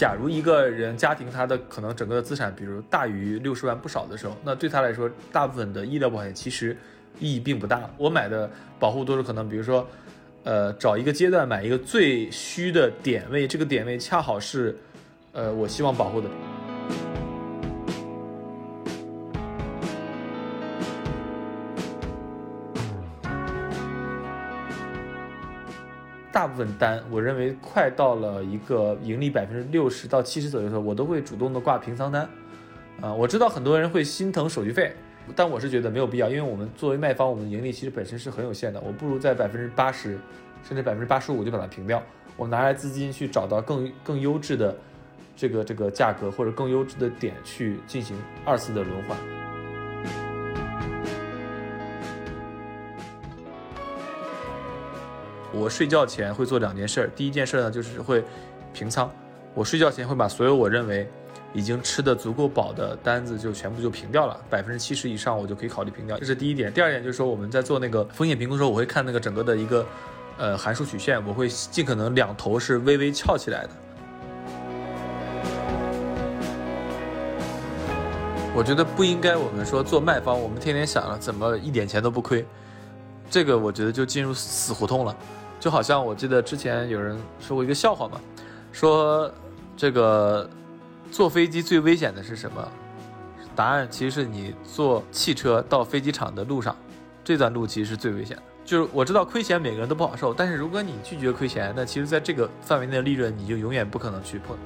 [0.00, 6.74] 假如一个人家庭他的可能整个的资产，比如大于六十万不少的时候，那对他来说，大部分的医疗保险其实
[7.18, 7.82] 意义并不大。
[7.98, 9.86] 我买的保护都是可能，比如说，
[10.42, 14.74] 呃，找一个阶段买一个最虚的点位，这个点位恰好是，
[15.32, 16.30] 呃，我希望保护的。
[26.40, 32.26] 大部分单，我认为快到了一个盈利百分之六十到七十左右的时候，我都会主动的挂平仓单。
[33.02, 34.90] 啊，我知道很多人会心疼手续费，
[35.36, 38.80] 但我是觉得没有必要，因为我们作为卖方，我们的盈利其实本身是很有限的。
[38.80, 40.18] 我不如在百分之八十，
[40.66, 42.02] 甚至百分之八十五就把它平掉，
[42.38, 44.74] 我拿来资金去找到更更优质的
[45.36, 49.39] 这个这个价格或者更优质的点去进行二次的轮换。
[55.60, 58.24] 我睡觉前会做两件事，第一件事呢就是会
[58.72, 59.10] 平仓。
[59.52, 61.06] 我睡觉前会把所有我认为
[61.52, 66.16] 已经吃的足够饱的单子就全部就平掉了，百分之七十以上我就可以考虑平掉。
[66.18, 66.72] 这是第一点。
[66.72, 69.86] 第二点就是说我们在做那个风险评估的时候，我会看那个整个的一个
[70.38, 73.70] 呃函数曲线，我会尽可能两头是微微翘起来的。
[78.54, 82.44] 我觉得不应该，我们说做卖方，我们天天想着怎么一点钱都不亏，
[83.30, 85.16] 这个我觉得就进入死胡同了。
[85.60, 88.18] 就好像我记得之前有人说过一个笑话嘛，
[88.72, 89.30] 说
[89.76, 90.48] 这个
[91.12, 92.66] 坐飞机最危险的是什么？
[93.54, 96.74] 答案其实是你坐汽车到飞机场的路上，
[97.22, 98.42] 这段路其实是最危险的。
[98.64, 104.56] 就是我知道亏钱每个人都不好受，但是如果你拒绝亏钱，那其实在这个范围内的利润你就永远不可能去碰。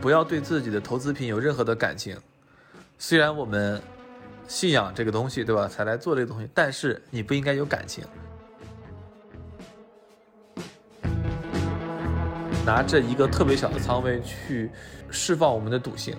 [0.00, 2.16] 不要对自己的投资品有任何的感情，
[2.98, 3.82] 虽然我们。
[4.46, 5.66] 信仰这个东西，对吧？
[5.66, 8.04] 才来做这个东西，但是你不应该有感情。
[12.64, 14.70] 拿着一个特别小的仓位去
[15.10, 16.16] 释放我们的赌性，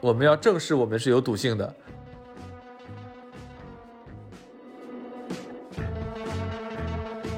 [0.00, 1.74] 我们要正视我们是有赌性的。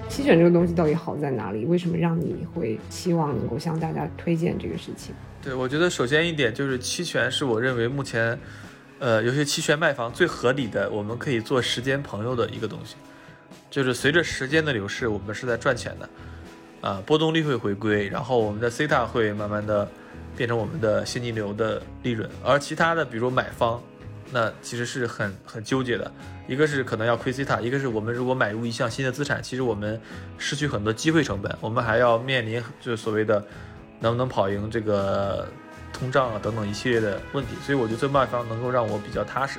[0.09, 1.65] 期权这个东西到底好在哪里？
[1.65, 5.15] 为什么让你会希望能够向大家推荐这个事情？
[5.41, 8.39] 对，我觉得首先一点就是期权是我认为目前。
[9.01, 12.97] 呃，有些期权卖房最合理的，我们可以做时间朋友的一个东西，
[13.71, 16.09] 就是随着时间的流逝，我们是在赚钱的，
[16.81, 19.89] 啊，波动率会回归，然后我们的 C 塔会慢慢的
[20.37, 23.81] 变成我们的现金流的利润，而其他的，比如买方，
[24.33, 26.11] 那其实是很很纠结的，
[26.49, 30.01] 一个是可能要亏 C 塔，一个是我们如果买入一项新的资产，其实我们
[30.39, 33.45] 失去很多机会成本，我们还要面临就是所谓的
[34.01, 35.47] 能不能跑赢这个。
[35.93, 39.59] 通胀啊等等一系列的问题，所以我觉得这卖方能够让我比较踏实。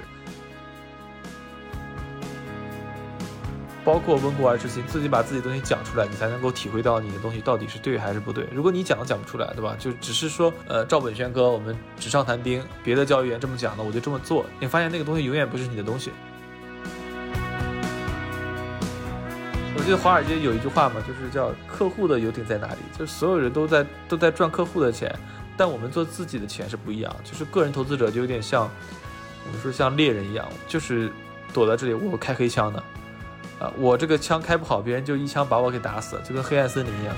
[3.83, 8.45] 包括温故而知新，自己把自己东西讲出来，你才能够体会到你的东西到底是对还是不对。
[8.51, 9.75] 如果你讲都讲不出来，对吧？
[9.79, 14.45] 就只是说，呃，照本宣科，我们纸上谈兵，别的教育员这么讲的，我就这么做。
[14.59, 16.11] 你发现那个东西永远不是你的东西。
[19.75, 25.11] 我记得华尔街有一句话嘛，就是叫“客户的游艇在哪里”，就是所有人都在都在赚客户的钱。
[25.59, 28.71] 但我们做自己的钱是不一样，就是个人投资者就有点像，
[29.45, 31.11] 我们说像猎人一样，就是
[31.53, 32.81] 躲在这里，我开黑枪的，
[33.59, 37.13] 啊，我这个枪开不好，别人就一枪把我给打死，就跟黑暗森林一样。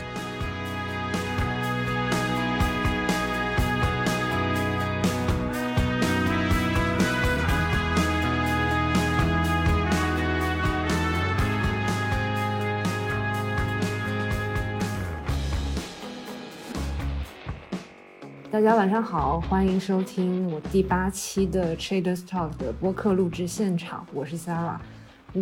[18.61, 24.77] 大家晚上好，欢迎收听我第八期的 Traders Talk 的播客录制现场，我是 Sarah。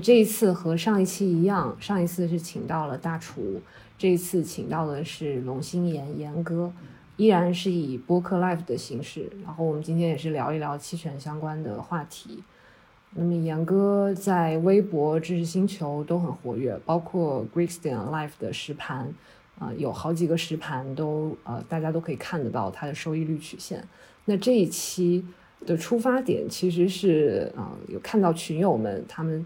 [0.01, 3.61] 这一次和上一期一样，上一次是请到了大厨，
[3.97, 6.71] 这一次请到的是龙心言言哥，
[7.17, 9.29] 依然是以播客 live 的形式。
[9.43, 12.41] 然后我们今天也是聊一聊期权相关的话题。
[13.15, 19.13] 那么言哥在微博、知识星球都很活跃，包括 Greekstone Live 的实盘。
[19.59, 23.83] 啊，有好几个实盘都呃，大家都可以看得到它的收益率曲线。
[24.25, 25.23] 那这一期
[25.65, 29.45] 的出发点其实是啊，有看到群友们他们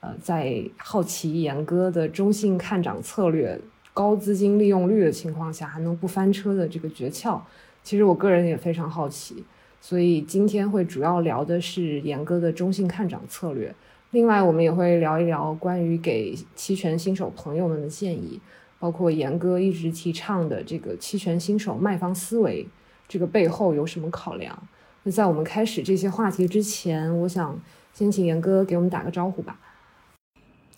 [0.00, 3.58] 呃在好奇严哥的中性看涨策略、
[3.94, 7.40] 高资金利用率的情况下还能不翻车的这个诀窍。
[7.82, 9.44] 其实我个人也非常好奇，
[9.80, 13.74] 所以今天会主要聊的是严哥的中性看涨策略。
[14.10, 18.40] 另外，我们也会聊一聊关于给期权新手朋友们的建议。
[18.84, 22.68] 包括严哥一直提倡的这个期权新手卖方思维，
[23.08, 24.62] 这个背后有什么考量？
[25.04, 27.58] 那在我们开始这些话题之前，我想
[27.94, 29.58] 先请严哥给我们打个招呼吧。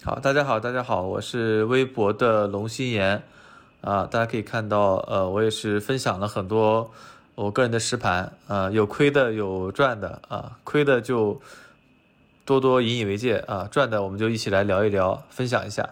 [0.05, 3.25] 好，大家好，大家好，我是微博的龙心言
[3.81, 6.93] 啊，大家可以看到，呃，我也是分享了很多
[7.35, 11.41] 我个人的实盘啊，有亏的，有赚的啊，亏的就
[12.45, 15.91] 多多引以为戒啊，赚的我们就一起来聊一聊，分享一下。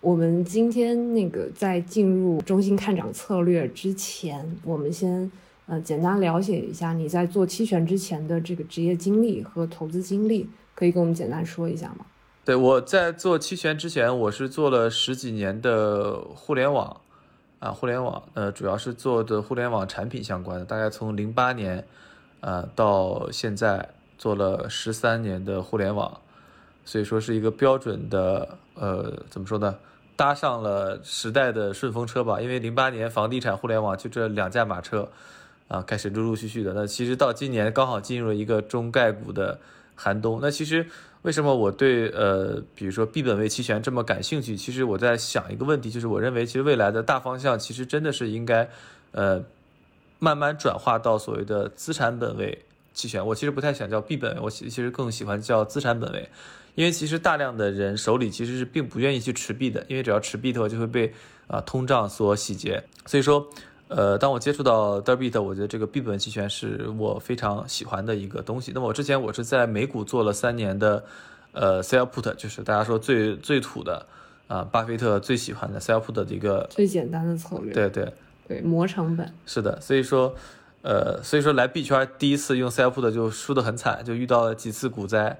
[0.00, 5.30] 我们今天那个在进入中心看涨策略之前，我们先
[5.66, 12.06] 呃简单了解一下你在做期权之前的这个职业经历和投资经历，可以跟我们简单说一下吗？
[12.44, 17.00] 对，我在做期权之前，我是做了十几年的互联网
[17.58, 21.84] 啊，互联网呃，主要是做的互联网产品相关的，大概从零八年
[22.40, 26.20] 呃到现在做了十三年的互联网，
[26.84, 29.76] 所以说是一个标准的呃怎么说呢，
[30.16, 32.40] 搭上了时代的顺风车吧。
[32.40, 35.08] 因为零八年房地产互联网就这两驾马车
[35.68, 36.72] 啊，开始陆陆续续的。
[36.74, 39.60] 那其实到今年刚好进入了一个中概股的
[39.94, 40.40] 寒冬。
[40.42, 40.86] 那其实。
[41.22, 44.56] 为什么我对呃，比如说 B 本位期权这么感兴趣？
[44.56, 48.70] 其实我在想一个问题，就是我认为其实未来的大方向其实真的是应该，
[49.12, 49.44] 呃，
[50.18, 53.26] 慢慢转化到所谓的资产本位期权。
[53.26, 56.30] 我其实不太想叫 B 本位，我其实更喜欢叫资产本位，
[56.80, 61.12] 因为其实大量的人手里其实是并不愿意去持币的，因为只要持币的话就会被
[61.46, 63.46] 啊通胀所洗劫，所以说。
[63.92, 68.70] 呃，当我接触到 Derbit，我觉得这个 B 本期权是我非常喜欢的一个东西。
[68.72, 71.04] 那么我之前我是在美股做了三年的，
[71.50, 74.06] 呃，Sell Put，就是大家说最最土的
[74.46, 77.72] 啊，巴菲特最喜欢的 Sell Put 的一个最简单的策略。
[77.72, 78.12] 对对
[78.46, 79.34] 对，磨成本。
[79.44, 80.36] 是的，所以说，
[80.82, 85.36] 呃，所以说来币圈第一次用 Sell Put 就输得很惨，就遇到了几次股灾，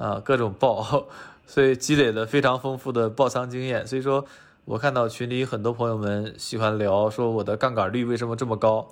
[0.00, 1.06] 啊，各种爆，
[1.46, 3.86] 所以积累了非常丰富的爆仓经验。
[3.86, 4.26] 所以说。
[4.66, 8.86] 我看到群里很多朋友们喜欢聊，说我的杠杆率为什么这么高？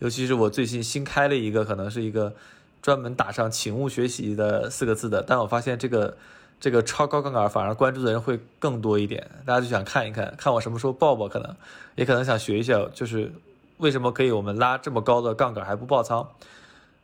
[0.00, 2.34] 尤其是我最近新开了一个，可能是一个
[2.82, 6.18] 专门打上“请勿学习”的四个字的，但我发现这个
[6.60, 11.56] 这个超高杠杆反而关注的人会更多一点，大家就想看一看，看我什么时候爆爆，可能
[11.94, 13.32] 也可能想学一下，就是
[13.78, 16.28] 为什么可以我们拉这么高的杠杆还不爆仓？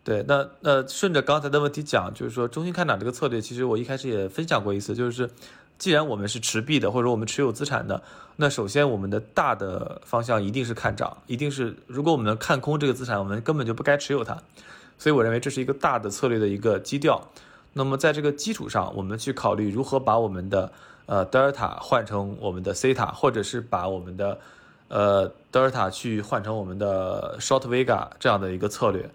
[0.09, 5.29] 对，那那顺着刚才的问题讲，就是说中心看涨这个策略，其实我一开始也分享过一次，就是。
[5.77, 8.03] 既然我们是持币的，或者我们持有资产的，
[8.35, 14.37] 那首先我们的大的方向一定是看涨，一定是如果我们看空这个资产，我们根本就不该持有它。
[14.99, 17.23] 所以我认为这是一个大的策略的一个基调。
[17.75, 20.73] 那么在这个基础上，我们去考虑如何把我们的
[21.07, 24.37] 呃德尔塔换成我们的西塔，或者是把我们的
[24.89, 29.09] 呃德尔塔去换成我们的 short vega 这样的一个策略。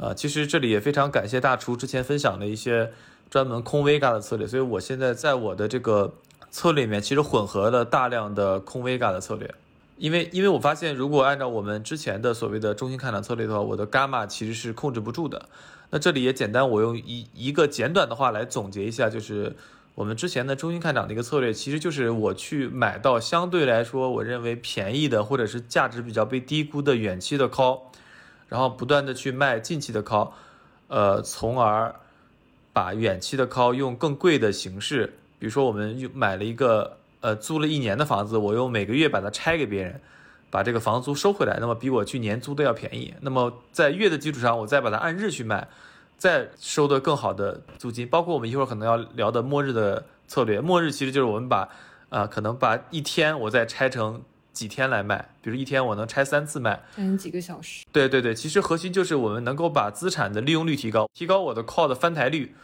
[0.00, 2.90] 呃，其实这里也非常感谢大厨之前分享的一些。
[3.30, 6.14] 专门空 Vega 的策略，所以我现在在我的这个
[6.50, 9.54] 策略里面，其实混合了大量的空 Vega 的策略，
[9.98, 15.48] 因为因为我发现，如果按照我们之前的所谓的中心看涨策略的话，我的伽马其实是控制不住的。
[15.90, 19.54] 那这里也简单，我用一一个简短的话来总结一下，就是
[19.94, 27.82] 我们之前的中心看涨的一个策略，其实就是我去买到相对来说我认为便宜的，或者是价值比较被低估的远期的 call，
[28.50, 30.28] 然后不断的去卖近期的 call，
[30.88, 31.94] 呃，从而。
[32.72, 40.00] 把远期的 call 用更贵的形式，比如说我们买了一个呃租了一年的房子，我用每个月把它拆给别人，
[40.50, 43.12] 把这个房租收回来，那么比我去年租的要便宜。
[43.22, 45.66] 那么在月的基础上，我再把它按日去卖，
[46.16, 48.06] 再收的更好的租金。
[48.06, 51.68] 包括我们一会儿可能要聊的末日的策略，末日其实就是我们把
[52.08, 54.22] 啊可能把一天我再拆成。
[54.52, 57.84] 几天来卖，比如一天我能拆三次卖，嗯，几个小时。
[57.92, 62.54] 对对对，其实核心就是我们能够把资产的利用率提高，提高我的 call 的翻台率，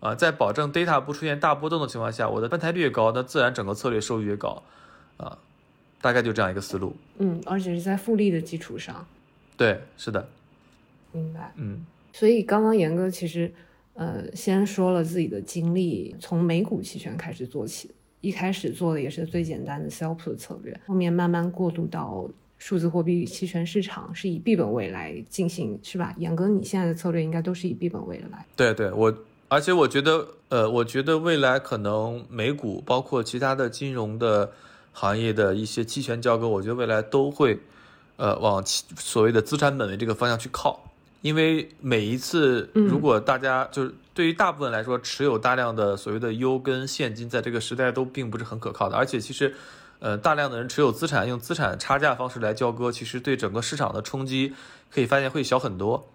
[0.00, 4.62] 啊，在保证 data 不出现大波动的情况下，我的翻台率越高，那自然整个策略收益越高，
[5.18, 5.38] 啊，
[6.00, 6.96] 大概就这样一个思路。
[7.18, 9.06] 嗯，而且是在复利的基础上。
[9.56, 10.28] 对，是的。
[11.12, 11.52] 明白。
[11.56, 11.84] 嗯。
[12.12, 13.52] 所以刚刚严哥其实，
[13.94, 17.90] 呃，先说了自己的经历，从美股期权开始做起。
[18.24, 22.26] 一开始做的也是最简单的 sell put 策略，后面慢慢过渡到
[22.56, 26.14] 数字货币期权市场，是以 B 本位来进行，是吧？
[26.16, 28.46] 杨哥，你现在的策略应该都是以 B 本位的来。
[28.56, 29.14] 对对，我
[29.48, 34.50] 而且我觉得，呃，我觉得未来可能美股包括其他的金融的
[34.92, 37.58] 行业的一些期权交割，我觉得未来都会，
[38.16, 40.80] 呃，往所谓的资产本位这个方向去靠。
[41.20, 48.96] 因为每一次，如果大家就是对于大部分来说，持有大量的所谓的优跟现金，在这个时代都并不是很可靠的。
[48.96, 49.54] 而且其实，
[49.98, 54.54] 呃，大量的人持有资产，用资产差价方式来交割，其实对整个市场的冲击
[54.88, 56.06] 可以发现会小很多，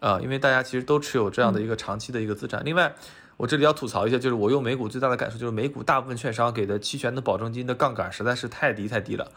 [0.00, 2.62] 啊，因为大家其实都持有这样的一个长期的一个资产。
[2.62, 2.94] 另外，
[3.38, 9.30] 我这里要吐槽一下，就是我用美股最大的感受就是美股大部分券商给的期权的保证金的杠杆实在是太低太低了，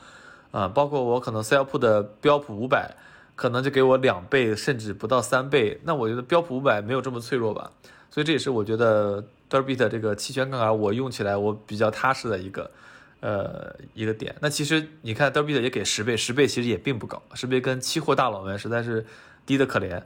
[0.51, 2.95] 啊，包括我可能 sell put 的标普五百。
[3.35, 5.79] 可能就给我两倍，甚至不到三倍。
[5.85, 7.71] 那我觉得标普五百没有这么脆弱吧，
[8.11, 12.71] 所以这也是我觉得 Derbit 这个期权杠杆，我用起来我比较踏实的一个
[13.19, 14.35] 呃一个点。
[14.41, 19.05] 那其实你看 Derbit 也给十倍，十倍其实也并不高，十倍跟期货大佬们实在是
[19.45, 20.01] 低的可怜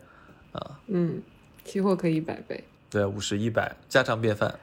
[0.52, 0.80] 啊。
[0.88, 1.22] 嗯，
[1.64, 2.64] 期货可以一百倍。
[2.90, 4.60] 对，五十、一百，家常便饭。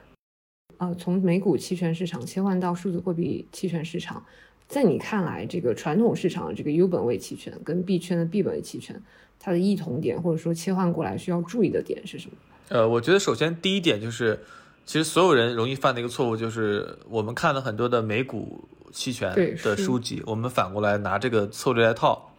[0.77, 4.23] 呃，从美股期权市场切换到数字货币期权市场，
[4.67, 9.01] 在你看来，这个传统市场的这个 U 本位期权跟 B 圈的 B 本位期权，
[9.37, 12.37] 它的异同点或者说切换过来需要注意的点是什么？
[12.71, 14.39] 呃，我觉得首先第一点就是，
[14.85, 22.31] 其实所有人容易犯的一个错误就是，我们看了很多的美股期权的书籍，我们反过来拿这个策略来套。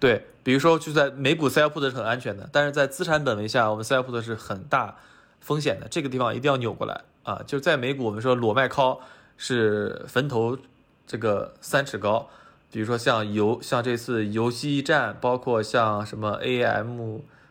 [0.00, 4.96] 对，比如说就在美股 sell put 是很安全的，但是在资产本位下，我们 sell put 是很大。
[5.40, 7.40] 风险的这个地方一定要扭过来啊！
[7.46, 8.98] 就在美股，我们说裸卖 call
[9.36, 10.58] 是坟头
[11.06, 12.28] 这个三尺高，
[12.72, 16.32] 比如说像游像这次游戏驿站，包括像什么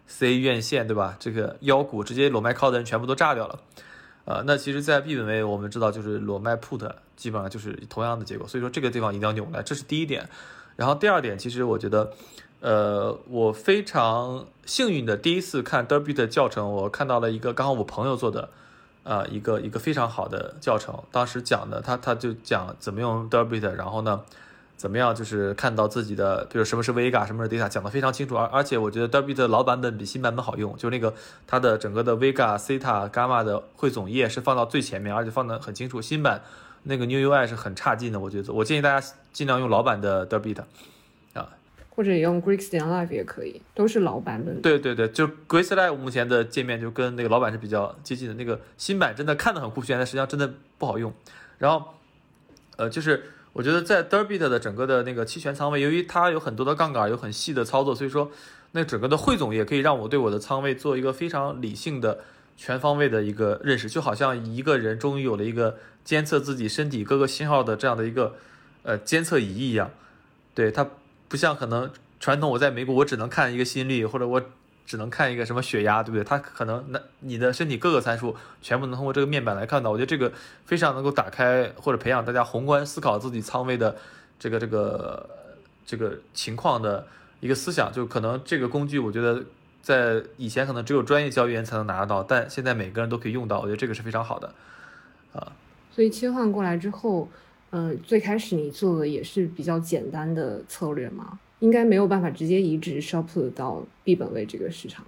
[0.07, 1.15] C 院线，对吧？
[1.19, 3.59] 这个妖股直接裸卖 call 的人全部都炸掉了
[4.25, 4.43] 呃！
[4.47, 10.27] 那其实，在 B 本位我们知道就是裸卖 put，基本上就是同样的结果，所以说这个地方一定要扭来，这是第一点。
[10.75, 12.11] 然后第二点，其实我觉得。
[12.59, 18.49] 呃，我非常幸运的第一次看 Derbit 的教程，我看到了一个刚好我朋友做的，
[19.03, 21.03] 呃，一个一个非常好的教程。
[21.11, 24.23] 当时讲的，他他就讲怎么用 Derbit，然后呢，
[24.77, 28.37] 怎么样就是看到自己的，比如什么是 Vega，什么是 Data，讲的非常清楚。
[28.37, 31.13] 而而且我觉得 Derbit 老版本比新版本好用，就那个
[31.45, 36.01] 它的整个的 Vega、Theta、Gamma 的汇总页是放到最前面，而且放的很清楚。
[36.01, 36.41] 新版
[36.83, 38.53] 那个 New UI 是很差劲的，我觉得。
[38.53, 40.63] 我建议大家尽量用老版的 Derbit。
[41.97, 44.61] 或者用 Greeks 点 Live 也可以，都是老版本。
[44.61, 48.35] 对对对，就 Greeks Live 目前的界面就跟那个老版是比较接近的。
[48.35, 51.11] 那个新版真的看的很酷炫，但实际上真的不好用。
[51.57, 51.95] 然后，
[52.75, 53.23] 呃，就是
[53.57, 58.31] 我觉得在 Derbit 的整个的那个期权仓位，由于它有很多的杠杆，有很细的操作，所以说
[58.73, 62.19] 那整个的汇总也可以让我对我的仓位做一个非常理性的
[62.55, 68.35] 全方位的一个认识，就好像一个人终于有了一个监测自己身体各个信号的这样的一个
[68.83, 69.89] 呃监测仪一样，
[70.53, 70.87] 对它。
[71.29, 74.41] 不像可能传统，我在美股我只能看一个心率，或者我
[74.87, 76.23] 只能看一个什么血压，对不对？
[76.23, 79.91] 它可能那你的身体各个参数全部能通过这个面板来看到。
[79.91, 80.31] 我觉得这个
[80.65, 83.95] 非常能够打开或者培养大家宏观思考自己仓位的
[84.39, 85.29] 这个这个
[85.85, 87.05] 这个情况的
[87.39, 87.91] 一个思想。
[87.91, 89.43] 就可能这个工具，我觉得
[89.81, 93.59] 在以前可能只有专业交易员才能拿得到，但现在每个人都可以用到。
[93.59, 94.51] 我觉得这个是非常好的
[95.33, 95.51] 啊。
[95.93, 97.29] 所以切换过来之后。
[97.69, 101.37] 呃，最开始你做的也是比较简单的策略吗？
[101.59, 105.05] 应该没有办法直接移植 Shop 到 B 本位这个市场。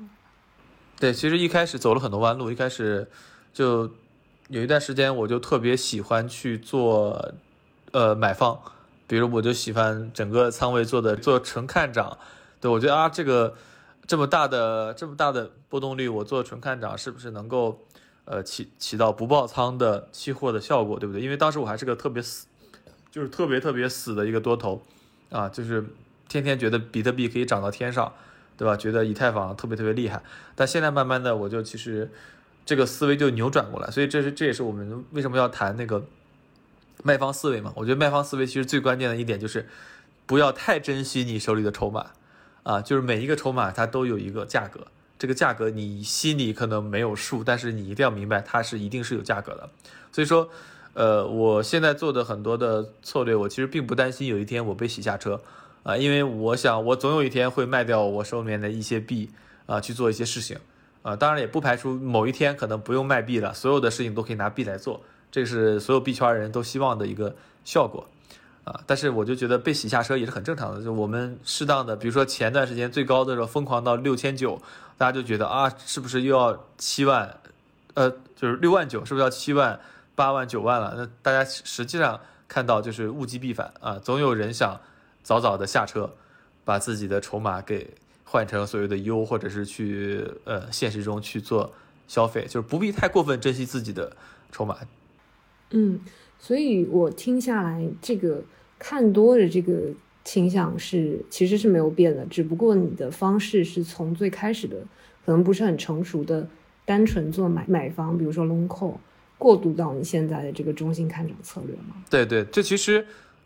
[0.99, 3.07] 对，其实一开始走了很多弯路，一开始
[3.53, 3.91] 就
[4.49, 7.33] 有一段时间我就特别喜欢去做
[7.91, 8.59] 呃买方，
[9.07, 12.17] 比如我就喜欢整个仓位做的做纯看涨。
[12.59, 13.55] 对我觉得啊，这个
[14.05, 17.79] 这么大的这么大的波动率，我做纯看涨是不是能够
[18.25, 21.21] 呃起起到不爆仓的期货的效果，对不对？
[21.21, 22.47] 因为当时我还是个特别死。
[23.11, 24.79] 就是特别特别死的一个多头，
[25.31, 25.83] 啊，就是
[26.29, 28.13] 天天觉得比特币可以涨到天上，
[28.55, 28.77] 对吧？
[28.77, 30.23] 觉得以太坊特别特别厉害。
[30.55, 32.09] 但现在慢慢的，我就其实
[32.65, 33.91] 这个思维就扭转过来。
[33.91, 36.05] 所以这是这也是我们为什么要谈那个
[37.03, 37.73] 卖方思维嘛？
[37.75, 39.67] 我觉得卖方思维其实最关键的一点就是
[40.25, 42.11] 不要太珍惜你手里的筹码，
[42.63, 49.69] 啊，就是每一个筹码它都有一个价格，这个价格你心里可能没有数，但是你一定要明白它是一定是有价格的。
[50.11, 50.49] 所以说。
[50.95, 55.39] 呃，我现在做的很多的策略，我其实并不担心有一天我被洗下车，
[55.83, 59.29] 啊，因为我想我总有一天会卖掉我手里面的一些币，
[59.65, 60.57] 啊，去做一些事情，
[61.01, 68.05] 啊，当然也不排除某一天可能不用卖币了，所有的事情都可以拿币来做，这是所有币圈人都希望的一个效果，
[68.63, 74.61] 啊，但是我就觉得被洗下车也是很正常的，就我们适当的，比如说前段时间最高的时候疯狂到六千九，
[74.97, 77.37] 大家就觉得啊，是不是又要七万，
[77.93, 79.79] 呃，就是六万九，是不是要七万？
[80.15, 84.77] 八万九万了，那大家实际上看到就是物极必反啊，总有人想
[85.29, 86.11] 早早的下车，
[86.65, 87.87] 把自己的筹码给
[88.23, 91.71] 换成所谓的优或者是去呃现实中去做
[92.07, 94.17] 消费，就是不必太过分珍惜自己的
[94.51, 94.75] 筹码。
[95.69, 95.99] 嗯，
[96.39, 98.41] 所以我听下来，这个
[98.79, 99.91] 看多的这个
[100.23, 104.77] 倾向是其实是没有变的，只不过你的方式是从最开始的
[105.23, 106.47] 可能不是很成熟的
[106.85, 108.95] 单纯做买买方，比如说 long call。
[109.37, 112.03] 过渡到你现在的这个中心看涨策略嘛？
[112.09, 113.05] 对对，这其实，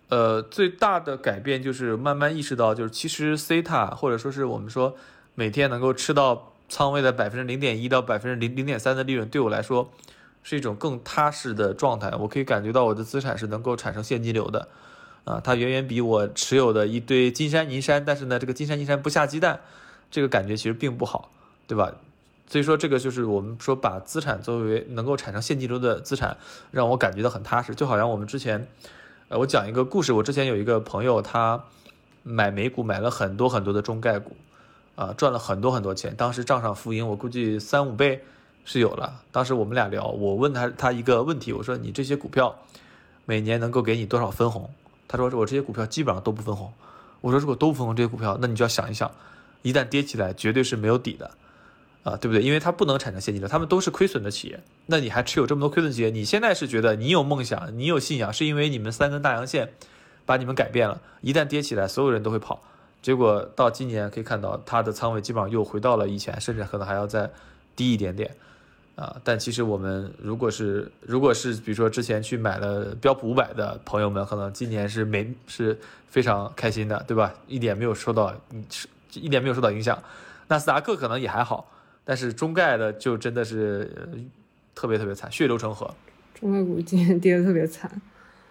[0.10, 4.96] 呃，最大的改变就是慢慢意识到，就是其实 C 塔或者说是我们说
[5.36, 9.90] 每天能够吃到仓位的百分之零点一到百分之零零点三的利润，对我来说
[10.44, 12.12] 是一种更踏实的状态。
[12.20, 14.68] 我可以感觉到我的资产是能够产生现金流的，
[15.24, 19.62] 啊，它远远比我持有的一堆金山银山，但是呢，这个金山银山不下鸡蛋，
[20.12, 21.32] 这个感觉其实并不好，
[21.68, 21.92] 对吧？
[22.46, 26.38] 所以说这个就是我们说把资产作为能够产生现金流的资产，
[26.70, 27.74] 让我感觉到很踏实。
[27.74, 28.68] 就好像我们之前，
[29.36, 31.64] 我讲一个故事，我之前有一个朋友，他
[32.22, 34.36] 买美股买了很多很多的中概股，
[34.96, 38.24] 啊，赚了很多很多钱，当时账上浮盈，我估计三五倍
[38.64, 39.22] 是有了。
[39.32, 42.56] 当时我们俩聊，我问他他一个问题，我说你这些股票
[43.26, 44.70] 每年能够给你多少分红？
[45.08, 46.72] 他说我这些股票基本上都不分红。
[47.22, 49.12] 我说如果都不分红这些股票，那你就要想一想，
[49.62, 51.32] 一旦跌起来，绝对是没有底的。
[52.04, 52.44] 啊，对不对？
[52.44, 54.60] 因为它不能产生现金流，他们都是亏损的企业。
[54.88, 56.10] 那你还持有这么多亏损企业？
[56.10, 59.74] 你现在是觉得你有梦想，你有信仰，是因为你们三根大阳线
[60.26, 61.02] 把你们改变了。
[61.22, 62.62] 一旦跌起来，所有人都会跑。
[63.02, 67.30] 结果到今年可以看到，它的仓位基本上又回到了以前，甚至可能还要再
[67.76, 68.36] 低一点点。
[68.96, 75.80] 啊，但其实我们如果是如果是比如说之前去买了标普五百的朋友们，可能今年是没是
[76.10, 77.34] 非常开心的，对吧？
[77.48, 78.32] 一点没有受到
[78.70, 79.98] 是一点没有受到影响。
[80.48, 81.70] 纳斯达克可能也还好。
[82.06, 83.90] 但是中概的就真的是
[84.76, 85.94] 特别特别惨，血流成河。
[86.34, 87.90] 中概股今天 跌的特别惨。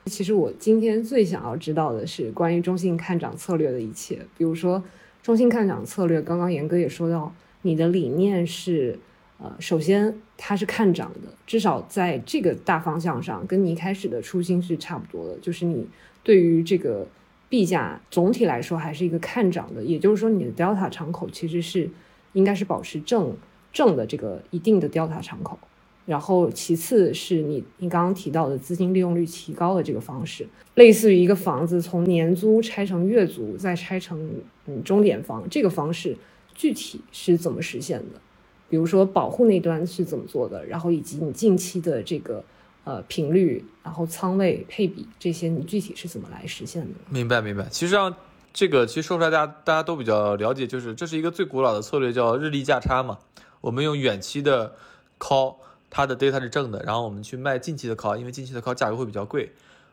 [0.06, 4.82] 其实我今天最想要知道的是关于中性看涨策略的一切，比如说
[5.22, 8.98] 中性看涨策略，刚刚严哥也说到，你的理念是，
[9.38, 15.86] 呃，首先它是看涨的，至少在这个大方向上，跟你一开始的初心是差不多的，就是你
[16.24, 17.06] 对于这个
[17.48, 21.90] 币价总体来说还是一个看涨的，也就是说你的 delta 敞口其实是。
[22.32, 23.34] 应该是保持正
[23.72, 25.58] 正的这个一定的 delta 敞口，
[26.06, 34.30] 然后其次是你你刚刚提到的资金利用率提高的这个方式，类似于一个房子从年租拆成月租，再拆成
[34.66, 36.16] 嗯钟点房这个方式，
[36.54, 38.20] 具体是怎么实现的？
[38.68, 40.64] 比如说保护那端是怎么做的？
[40.66, 42.44] 然后以及你近期的这个
[42.84, 46.94] 呃频率，然后仓位配比这些，你具体是怎么来实现的？
[47.10, 48.14] 明白明白，其实上。
[48.52, 53.18] 这个其实说出来，大家大家都比较了解，就是这是一个最古老的策略，叫日历价差嘛。
[53.60, 54.74] 我们用远期的
[55.18, 55.56] call，
[55.88, 59.50] 它的 data 是正的，然后我们去卖近期的 call，因为近期的 call 价格会比较贵。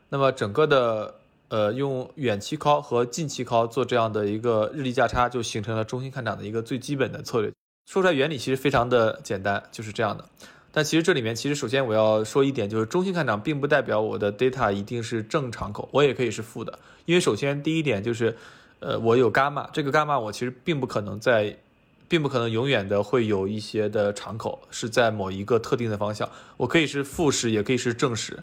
[0.10, 1.16] 那么整个的
[1.48, 7.52] 呃用远期 call 和近期 call 做这样的一个日历价差，就形成了中心看涨的一个最基本的策略。
[7.86, 10.26] 说出来原理其实非常的简单，就是这样的。
[10.80, 16.80] 但其实这里面，其实首先我要说一点，就是中性看涨并不代表我的 data 一定是正敞口，我也可以是负的。
[17.04, 18.34] 因为首先第一点就是，
[18.80, 21.54] 呃，我有伽马，这个伽马我其实并不可能在，
[22.08, 28.42] 并不可能永远的会有一些的敞口是在某一个特定的方向，我可以是负时，也可以是正时，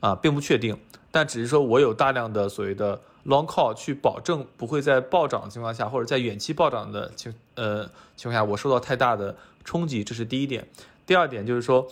[0.00, 0.76] 啊，并不确定。
[1.12, 7.84] 但只是说我有大量的所谓的 long call 去保证不会在暴涨的情况下，或者在远期暴涨的情呃
[8.16, 10.66] 情况下，我受到太大的冲击，这是第一点。
[11.06, 11.86] 第二点就是说，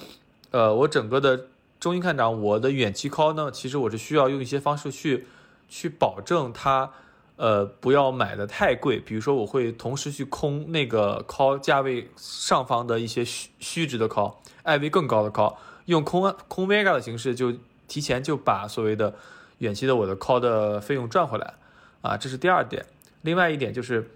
[0.50, 1.46] 呃，我整个的
[1.78, 5.26] 中心看涨，我的远期 call 呢，其实我是需要用一些方式去
[5.68, 6.90] 去保证它，
[7.36, 8.98] 呃，不要买的太贵。
[8.98, 17.54] 比如说，我会同时去空那个 call 价位上方的一些虚虚值的 call，IV 更高的 call，用空空 vega 的形式，就
[17.86, 19.14] 提前就把所谓的
[19.58, 21.54] 远期的我的 call 的费用赚回来，
[22.02, 22.84] 啊，这是第二点。
[23.22, 24.10] 另外一点就是。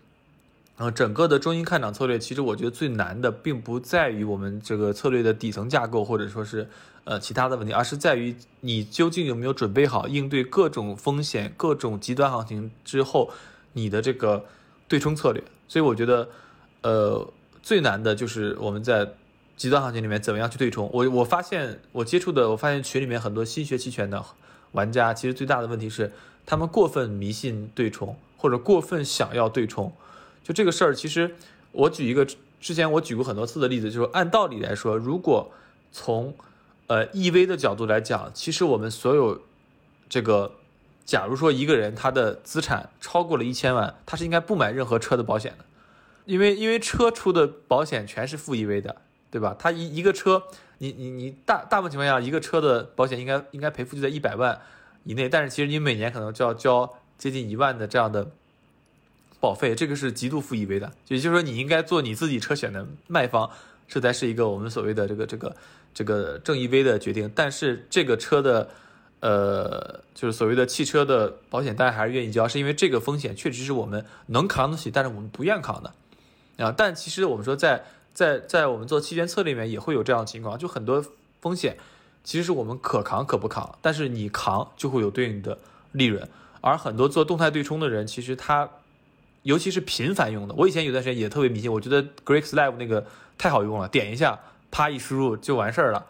[0.79, 6.69] 呃，整个的中心看涨策略，其实我觉得最难的，并不在于我们这个策略的底层架构，或者说是
[7.03, 13.29] 呃其他的问题，而是在于你究竟有没有准备好应对各种风险、各种极端行情之后，
[13.73, 14.45] 你的这个
[14.87, 15.43] 对冲策略。
[15.67, 16.29] 所以我觉得，
[16.83, 17.29] 呃，
[17.61, 19.15] 最难的就是我们在
[19.57, 20.89] 极端行情里面怎么样去对冲。
[20.93, 24.25] 我我发现我接触的，我发现群里面很多新学期权的
[24.71, 26.13] 玩家，其实最大的问题是
[26.47, 29.93] 他们过分迷信对冲，或者过分想要对冲。
[30.49, 31.37] 就这个事儿，其实
[31.73, 32.27] 我举一个
[32.59, 35.53] 之前我举过很多次的例子，就是按道理来说，如果
[35.93, 36.35] 从
[36.87, 39.43] 呃 EV 的角度来讲，其实我们所有
[40.09, 40.53] 这个，
[41.05, 45.67] 假如说一个人他的资产超过了一千万，他是应该不买任何车的保险的，
[46.25, 48.97] 因为因为车出的保险全是负 EV 的，
[49.31, 49.55] 对吧？
[49.59, 50.45] 他一一个车，
[50.79, 54.59] 你你你大大部分情况下，一个车的保险应该应该赔付就在一百万
[55.05, 58.31] 以内，但是其实你每年可能就要交接近一万的这样的。
[59.41, 63.49] 保费这个是极度负 EV 的，也就是说你应该做你自己车险的卖方，
[63.87, 65.57] 这才是一个我们所谓的这个这个
[65.95, 67.31] 这个正 EV 的决定。
[67.35, 68.69] 但是这个车的，
[69.21, 75.95] 呃，就是所谓的汽车的保险，大家还是愿意交，是因为这个风险确实是我们能扛得起，但是我们不愿扛的
[76.65, 76.75] 啊。
[76.77, 81.05] 但其实我们说在在在我们做期权策略里面也会有这样的情况，就很多
[81.41, 81.77] 风险
[82.25, 85.57] 其实是我们可扛可不扛，但是你扛就会有对应的
[85.93, 86.29] 利润。
[86.61, 88.69] 而很多做动态对冲的人，其实他。
[89.49, 93.03] 尤其是频繁用的，我以前有段时间也特别迷信，我觉得 Greek Live 那个
[93.39, 94.39] 太好用了，点一下，
[94.71, 96.05] 啪一输入就完事儿了，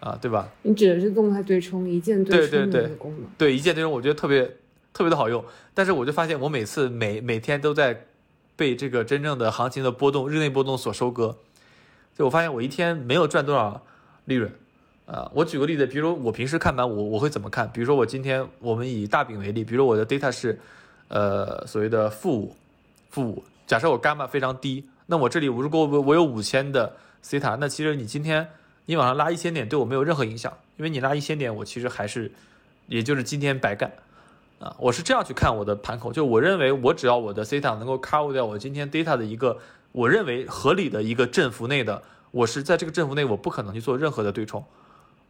[0.00, 0.46] 啊，对吧？
[0.60, 3.26] 你指的是动态对冲，一键对冲的功能？
[3.38, 4.44] 对，一键对冲，我觉得特别
[4.92, 5.42] 特别的好用。
[5.72, 8.04] 但是我就发现，我每次每每天都在
[8.54, 11.34] 被这个真正的行情的波动、日内波动所收割，
[12.14, 13.80] 就我发现我一天没有赚多少
[14.26, 14.52] 利润。
[15.06, 17.70] 啊，我举个例子，比如我平时看盘，我我会怎么看？
[17.72, 20.60] 比如说我今天我们以大饼为例，比如我的 data 是，
[21.08, 22.56] 呃，所谓的负五，
[23.14, 23.44] 负五。
[23.64, 28.46] 假设我伽马非常低，那我这里如果我我有五千的西塔，那其实你今天
[28.86, 32.32] 你往上拉一千点对我没有任何影响，因为你拉一千点，我其实还是，
[32.88, 33.92] 也就是今天白干。
[34.58, 39.58] 啊，我是这样去看我的盘口，就我认为我只要我的西塔能够 cover 掉我今天 data 的一个
[39.92, 44.64] 我认为合理的一个振幅内的，我是在这个振幅内，我不可能去做任何的对冲。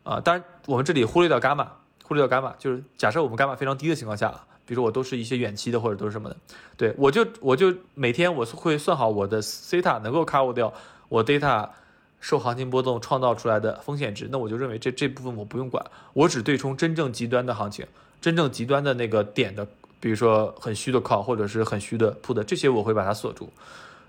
[0.03, 1.70] 啊，当然我们这里忽略掉伽马，
[2.05, 4.35] 忽略掉伽马，就是假设我们伽马非常低的情况下，
[4.66, 6.37] 比如说我都是一些远期的或者都是什么的，
[6.77, 10.72] 对我就我就每天我会算好我的 theta 能够 cover 掉
[11.09, 11.68] 我 data
[12.20, 17.87] 受行情波动创造出来的风险值，那我就认为这这部分我不用管，我只对冲真正极端的行情，
[18.20, 19.66] 真正极端的那个点的，
[20.00, 23.48] 比如说很虚的 call 或者是很虚的 put，这些我会把它锁住，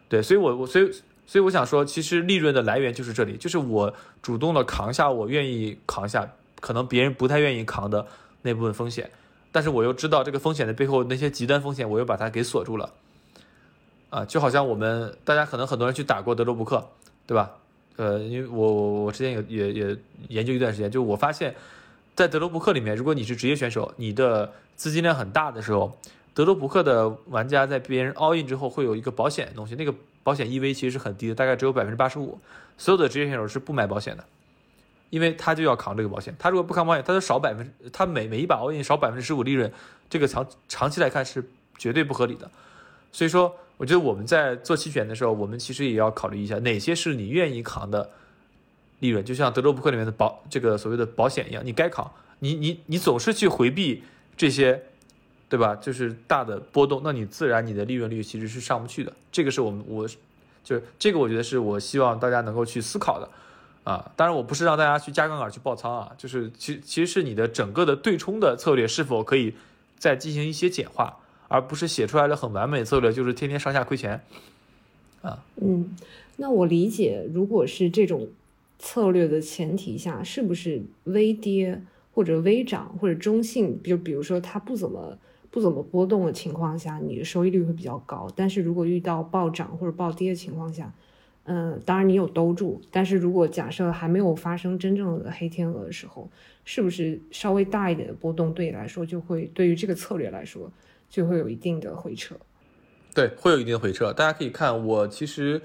[0.08, 0.92] 对，所以我我所以。
[1.28, 3.92] 所以我想说，其实利润的来源就是这里，就是我
[4.22, 8.06] 主动的扛下我愿意扛下，可能别人不太愿意扛的
[8.44, 9.10] 那部分风险，
[9.56, 12.92] 但是我又知道这个风险的背后那些极端风险，我又把它给锁住了。
[14.10, 16.86] 啊，就好像我们大家可能很多人去打过德州扑克，
[17.26, 17.52] 对吧？
[17.96, 21.56] 呃，因为我我我之前有也也研究一段时间，就我发现，
[22.16, 25.98] 在德州扑克里面，如果你是职业选手，你的资金量很大的时候，
[26.34, 29.96] 德州扑克的玩家在别人 all in 之后会有一个保险的东西，那个。
[30.26, 32.40] 保险 EV 其实是很低的，大概只有百分之八十五。
[32.80, 34.26] 所有的职业选手是不买保险的，
[35.10, 36.36] 因为他就要扛这个保险。
[36.38, 39.72] 他如果不扛保险，他就少百分，他每每一把 all in 少百分之十五利润，
[40.10, 41.44] 这个长长期来看是
[41.78, 42.50] 绝对不合理的。
[43.12, 48.10] 所以说，我觉得我们在做期权的时候，我们其实也要考虑一下哪些是你愿意扛的
[49.00, 49.24] 利润。
[49.24, 54.04] 就像德州扑克里面的保这个所谓的保险一样，你该扛，你你你总是去回避
[54.36, 54.84] 这些。
[55.48, 55.76] 对吧？
[55.76, 59.14] 就是大的波动，那你自然你的利润率其实是上不去的。
[59.32, 60.06] 这个是我们我，
[60.64, 63.30] 就是这个我觉得是我希望大家能够去思考的，
[63.86, 69.54] 啊，当然我不是让大家去加杠杆去爆仓啊，就是其其实是你的整个的对冲的策略是否可以
[69.98, 71.18] 再进行一些简化，
[71.48, 74.20] 而不是写出来的很完美策略就是天天上下亏钱，
[75.22, 75.42] 啊。
[75.62, 75.96] 嗯，
[76.36, 78.28] 那我理解，如果是这种
[78.78, 81.82] 策略的前提下，是不是微跌
[82.14, 85.18] 或者微涨或者中性，就比如说它不怎么。
[85.52, 88.30] 不怎么波动的情况下，你的收益率会比较高。
[88.36, 90.94] 但是如果遇到暴涨或者暴跌的情况下，
[91.46, 92.82] 嗯，当然你有兜住。
[92.92, 96.30] 但是如果假设还没有发生真正的黑天鹅的时候，
[96.64, 100.72] 是不是稍微大一点的波动对你来说就会对于这个策略来说
[101.10, 102.36] 就会有一定的回撤？
[103.14, 104.12] 对，会有一定的回撤。
[104.14, 105.62] 大家可以看我其实。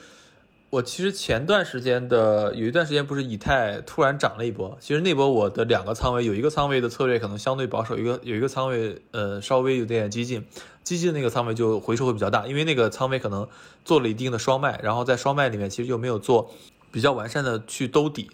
[0.73, 10.45] 我其实前段时间的有一段时间不是以太突然涨了一波，其实那波我的两个仓位有一个仓位的策略可能相对保守，一个有一个仓位呃稍微有点激进，
[10.83, 13.47] 激进的那个仓位就回收会比较大，因为那个仓位可能
[13.85, 16.51] 做了一定的双卖，然后在双卖里面其实又没有做
[16.90, 18.31] 比较完善的去兜底，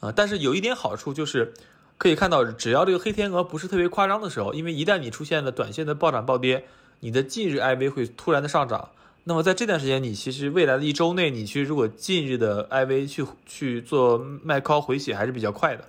[0.00, 1.52] 啊，但是有一点好处就是
[1.98, 6.64] 可以看到，只要这个黑天鹅不是特别夸张的时候，因为一旦你出现了短线的暴涨暴跌，
[7.00, 8.90] 你的近日 IV 会突然的上涨。
[9.24, 15.84] 那么在这段时间，你其实未来的一周内，你去如果近日的 IV 去去做卖 call 回血还是比较快的。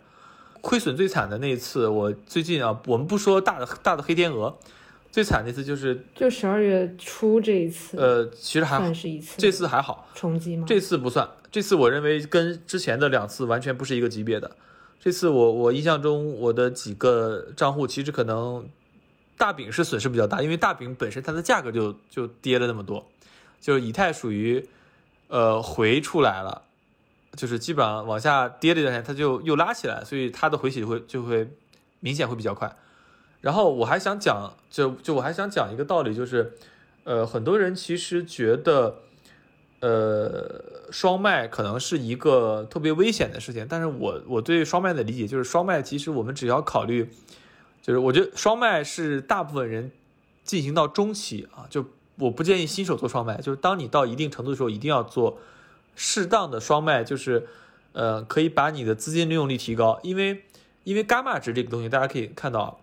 [0.60, 4.58] 亏损最惨的那一次，我最近啊，我们不说大的大的黑天鹅，
[5.12, 7.97] 最惨的一次就是就十二月初这一次。
[7.97, 10.08] 呃，其实还算是一次，这次还好。
[10.15, 10.65] 冲击吗？
[10.67, 14.56] 这次不算，这次我认为跟之前的两次完全不是一个级别的。
[15.00, 18.69] 这次我我印象中我的几个账户其实可能
[19.38, 23.06] 大饼是损失比较大，因为大饼本身它的价格就就跌了那么多。
[23.60, 24.67] 就是以太属于，
[25.28, 26.63] 呃，回出来了，
[27.36, 31.47] 就是基本上往下跌了一段时间，它就又拉起来，所以它的回血会就会
[32.00, 32.76] 明显会比较快。
[33.41, 36.54] 然后我还想讲，就就我还想讲一个道理，就是，
[37.04, 38.99] 呃，很多人其实觉得，
[39.82, 47.10] 呃，双卖可能是一个特别危险的事情，但是我我对双卖的理解就是，双卖其实我们只要考虑，
[47.82, 49.91] 就是我觉得双卖是大部分人
[50.43, 51.86] 进行到中期啊，就。
[52.17, 55.39] 我不建议新手做双卖，就是当你到一定程度的时候，一定要做
[55.95, 57.47] 适当的双卖，就是，
[57.93, 59.99] 呃，可以把你的资金利用率提高。
[60.04, 60.43] 因为，
[60.84, 62.80] 因为伽马值这个东西，大家可以看到，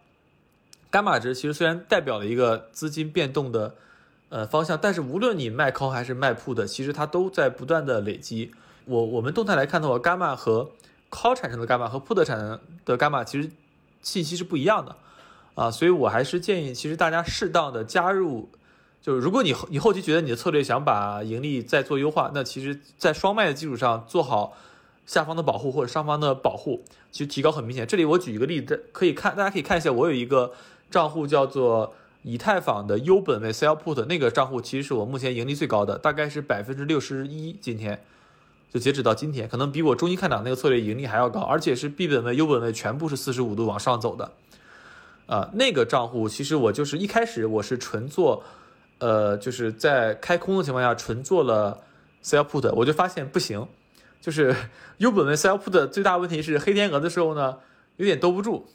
[0.90, 3.74] 伽马值其实虽然代表了一个资金变动的，
[4.28, 8.52] 呃方向，但是无论你卖空还是卖 put，其实它都在不断的累积。
[8.86, 10.70] 我我们动态来看的话，伽马和
[11.10, 13.50] call 产生的伽马和 put 产生的伽马其实
[14.02, 14.96] 信息是不一样的，
[15.54, 18.48] 啊，所以我还是建议，其实大家适当的加入。
[19.00, 24.54] 就是如果你你后期觉得你的策略想把盈利再做优化，那其实，在双卖的基础上做好
[25.06, 27.86] 下方的保护或者上方的保护，其实提高很明显。
[27.86, 30.52] 这里我举一个例子，可以看，大家可以看一下，我有一个
[30.90, 37.56] 账户叫做以太坊的优本位 sell put，那个账户其实是我目前盈利最高的，大概是百分之六十一。
[37.60, 38.02] 今天
[38.72, 44.30] 就截止到今天，可能比我中医看档那个策略盈利还要高，而且是 B 本位、U 本位全部是四十五度往上走的。
[45.26, 48.42] 啊，那个账户其实我就是一开始我是纯做，
[48.98, 51.78] 呃，就是在开空的情况下纯做了
[52.24, 53.68] sell put，我就发现不行，
[54.22, 54.56] 就是
[54.96, 57.58] U 本位 sell put 最大问题是黑天鹅的时候呢
[57.96, 58.66] 有点兜不住，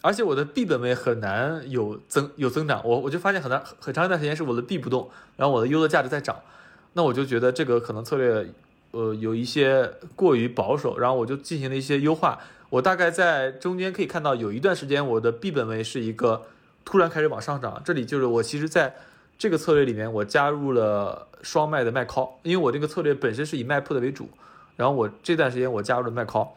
[0.00, 6.36] 而且我的 B 本位很难有增有增长，我我就发现很难很长一段时间是我的 B 不动，然后我的 U 的价值在涨，
[6.92, 8.48] 那我就觉得这个可能策略
[8.92, 12.38] 呃有一些过于保守，然后我就进行了一些优化。
[12.70, 16.42] 我大概在中间可以看到，有一段时间我的 B 本位是一个
[16.84, 17.80] 突然开始往上涨。
[17.84, 18.94] 这里就是我其实在
[19.38, 24.28] 这个策略里面，我加入了双卖的卖 call，因为我这个策略本身是以卖 put 为主。
[24.76, 26.48] 然后我这段时间我加入了卖 call，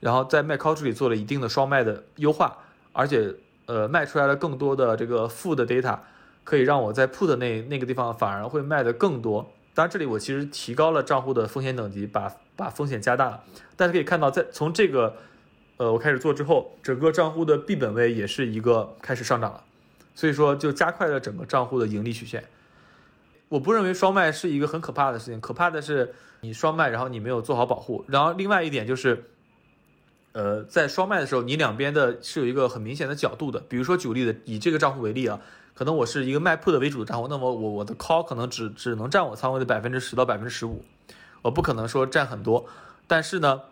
[0.00, 2.56] 然后在卖 call 这里做了一定的双卖的优化，
[2.92, 3.34] 而且
[3.66, 5.98] 呃卖出来了更多的这个负的 data，
[6.44, 9.50] 可以让我在 put 那那个地方反而会卖的更多。
[9.74, 13.44] 当然这里我其实提高了账户的风险等级，把把风险加大了。
[13.76, 15.16] 大家可以看到，在从这个。
[15.78, 19.62] 呃，我开始做之后，整个账户的 B 本位也是一个开始上涨了，
[20.12, 22.42] 所以说就加快了整个账户的盈利曲线。
[23.48, 28.04] 我不认为双卖是一个很可怕的事情，可怕的是你双卖，然后你没有做好保护。
[28.08, 29.30] 然后另外一点就是，
[30.32, 33.60] 呃，在双卖的时候，你两边的是有一个很明显的角度的。
[33.68, 35.40] 比如说举例的，以这个账户为例啊，
[35.74, 40.84] 可能我是一个卖 put 为主的账户，那么我我的 call 可能只只能占我仓位的百分之十到百分之十五，
[41.42, 42.66] 我不可能说占很多，
[43.06, 43.62] 但是呢。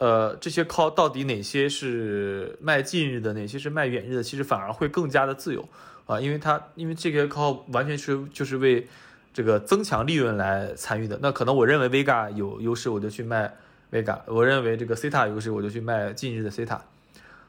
[0.00, 4.22] 呃，这些 call 到底哪些是卖近日的，哪些是卖远日的？
[4.22, 5.68] 其实反而会更加的自由
[6.06, 8.88] 啊，因为它因为这个 call 完全是就是为
[9.34, 11.18] 这个增强利润来参与的。
[11.20, 13.54] 那可能我认为 Vega 有优势，我就去卖
[13.92, 16.78] Vega；我认为这个 Ceta 有优势，我就去卖近日的 Ceta。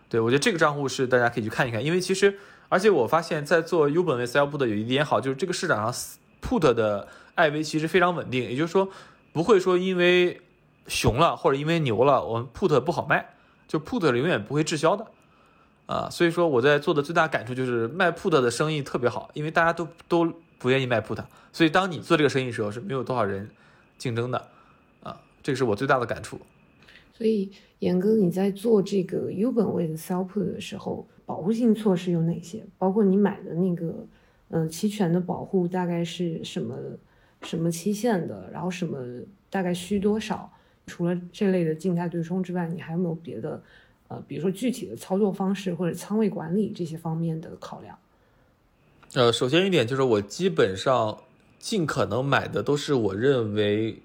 [0.10, 2.38] 对我觉得这个账户是大家可以去看一看，因为其实
[2.70, 8.90] 而且我发现，在做 U 本位 sell put 的有一点好，就是这个市场上 put 的艾维其实非常稳定，也就是说
[9.32, 10.42] 不会说因为。
[10.88, 13.36] 熊了或者因为牛了，我们 put 不好卖，
[13.68, 15.06] 就 put 永远不会滞销的，
[15.86, 21.24] 啊，所以说我在做的最大感触就是卖 put 的生意特别好，因为大家都都不愿意卖 put，
[21.54, 23.48] 所以当你做这个生意的时候是没有多少人
[24.00, 24.48] 竞争的，
[25.44, 26.40] 这个是我最大的感触。
[27.14, 32.64] 所以严哥，你在做这个 U 本位的 sell put 的时候，保护性措施有哪些？
[32.78, 34.08] 包括你买的那个，
[34.50, 36.76] 嗯，期权的保护大概是什么
[37.44, 38.50] 什么期限的？
[38.52, 38.98] 然后什么
[39.50, 40.52] 大概需多少？
[40.88, 43.62] 除了这类的静态对冲之外，你还有没有别的，
[44.08, 47.98] 呃，比如说具体的操作方式或者仓位管理这些方面的考量？
[49.14, 51.18] 呃，首先一点就是我基本上
[51.60, 54.02] 尽可能买的都是我认为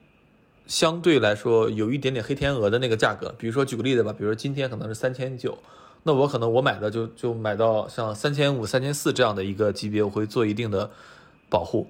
[0.67, 3.35] 相对来说有一点点黑天鹅的那个价格。
[3.39, 5.57] 比如说举个例子吧，比如说今天可能是三千九，
[6.03, 10.91] 那我可能我买的就就买到像三千五、三千四这样的一个级别，我会做一定的
[11.49, 11.87] 保护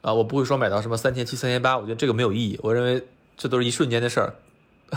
[0.00, 2.58] 啊，我不会说买到什么三千七、三千八，我觉得这个没有意义。
[2.62, 3.06] 我认为。
[3.34, 4.34] 这都是一瞬间的事儿，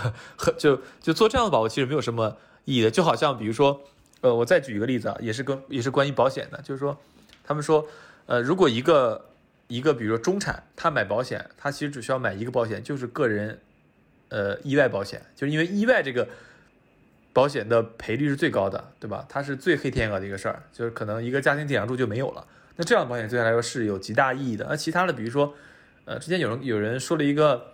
[0.60, 2.36] 就就做这样的保护其实没有什么
[2.66, 3.80] 意义的，就好像比如说，
[4.22, 6.96] 呃，我再举一个例子啊，也是跟也是关于保险的，就是说，
[7.46, 7.88] 他们说，
[8.26, 9.26] 呃，如果一个
[9.68, 13.60] 一个比如说中产他买保险，他其实只需要买一个保险，就是个人，
[14.30, 16.28] 呃，意外保险，就是因为意外这个
[17.34, 19.26] 保险的赔率是最高的，对吧？
[19.28, 24.66] 它是最黑天鹅的一个事儿，就是可能一个家庭顶梁柱就没有了，那这样的保险对他来说是有极大意义的。
[24.70, 25.54] 那其他的，比如说，
[26.06, 27.72] 呃，之前有人有人说了一个。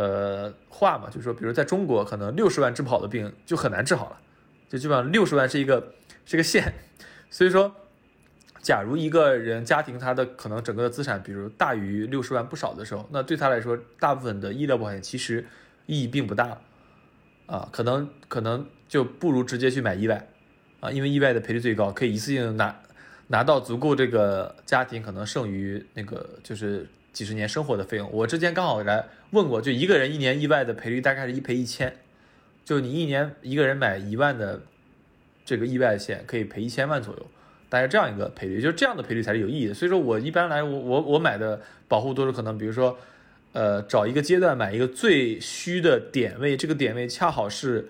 [0.00, 4.20] 呃，话嘛，就是说，比如在中国，可能六十万治不好的病就很难治好了，
[4.68, 5.92] 就基本上六十万是一个
[6.24, 6.72] 是个线。
[7.30, 7.74] 所以说，
[8.60, 15.46] 假如一个人家庭他的可能整个的资产，比如大于六十万不少的时候，那对他来说，大部分的医疗保险其实
[15.86, 16.60] 意义并不大，
[17.46, 20.28] 啊，可能可能就不如直接去买意外，
[20.80, 22.80] 啊，因为意外的赔率最高，可以一次性拿
[23.28, 28.10] 拿到足够这个家庭可能剩余那个就是几十年生活的费用。
[28.12, 29.04] 我之前刚好来。
[29.30, 31.94] 问过，就一个人一年意外的赔率大概是一赔一千，
[32.64, 34.62] 就你一年一个人买一万的
[35.44, 37.26] 这个意外险，可以赔一千万左右，
[37.68, 39.74] 大概这样一个赔率，就是这样的赔率才是有意义的。
[39.74, 42.96] 所以说我一般来，我我我买的保护都是可能，比如说，
[43.52, 47.88] 呃，找一个阶段买一个最虚的点位，这个点位恰好是，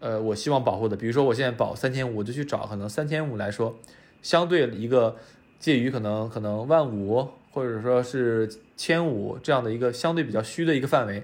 [0.00, 0.96] 呃，我希望保护的。
[0.96, 3.78] 比如说我现在保三千五，我就去找可能三千五来说，
[4.22, 5.16] 相对一个
[5.58, 7.28] 介于可能可能万五。
[7.56, 11.22] 或者说是千五这样的一个相对比较虚的一个范围，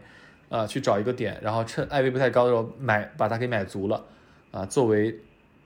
[0.48, 4.02] 啊，去找一个点，然后趁 IV 不太高的时候买，把它给买足了，
[4.50, 5.14] 啊，作为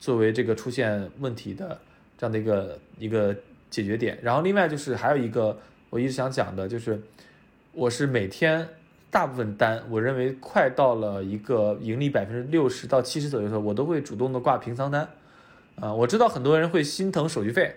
[0.00, 1.78] 作为这个出现问题的
[2.16, 3.34] 这样的一个一个
[3.70, 4.18] 解决点。
[4.22, 5.58] 然后另外就是还有一个
[5.90, 7.00] 我一直想讲的，就是
[7.72, 8.68] 我是每天
[9.10, 15.08] 大部分单，我认为快到了一个盈利百分之六十到七十左右的时候，我都会主动的挂平仓单，
[15.80, 17.74] 啊，我知道很多人会心疼手续费，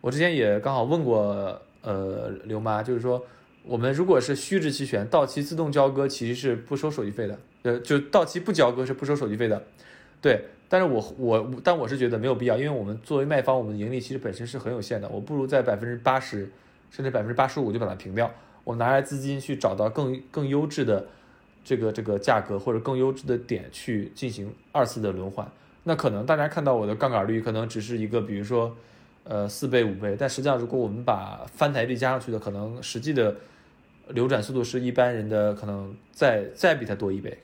[0.00, 1.60] 我之前也刚好问过。
[1.84, 3.26] 呃，刘妈就是说，
[3.64, 9.60] 我们如果是虚值期权，到期自动交割其实是不收手续费的，呃，就到期不交割是不收手续费的，
[10.20, 10.44] 对。
[10.72, 16.50] 但是我我但我是觉得没有必要，因为我们作为卖方，我们的盈利其实本身是很有限的，我不如在百分之八十
[16.90, 18.32] 甚至百分之八十五就把它平掉，
[18.64, 21.04] 我拿来资金去找到更更优质的
[21.62, 25.46] 这个这个价格或者更优质的点去进行二次的轮换。
[25.82, 28.74] 那可能大家看到我的杠杆率可能只是一个，比如说
[29.24, 33.36] 呃四倍五倍，但实际上如果我们把翻台率加上去的，可能实际的
[34.08, 37.36] 流转速度是一般人的可能再再比它多一倍。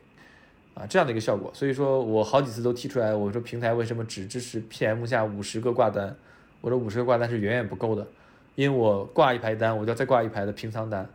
[0.78, 6.16] 啊，这样的一个效果，所以说我好几次都提出来，我说平台为什么只支持 PM 下五十个挂单？
[6.60, 8.06] 我说五十个挂单是远远不够的，
[8.54, 11.10] 因为我挂一排单，我就要再挂一排的平仓单，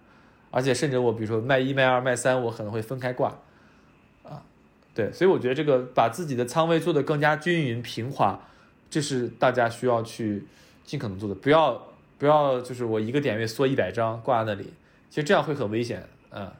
[0.51, 3.29] 而且甚至我比如说卖一、卖二、卖三，我可能会分开挂，
[4.23, 4.43] 啊，
[4.93, 8.37] 对，所以我觉得这个把自己的仓位做得更加均匀平滑，
[8.89, 10.45] 这是大家需要去
[10.83, 11.81] 尽可能做的，不要
[12.17, 14.73] 不要就是我一个点位缩一百张挂那里，
[15.09, 16.53] 其实这样会很危险，啊。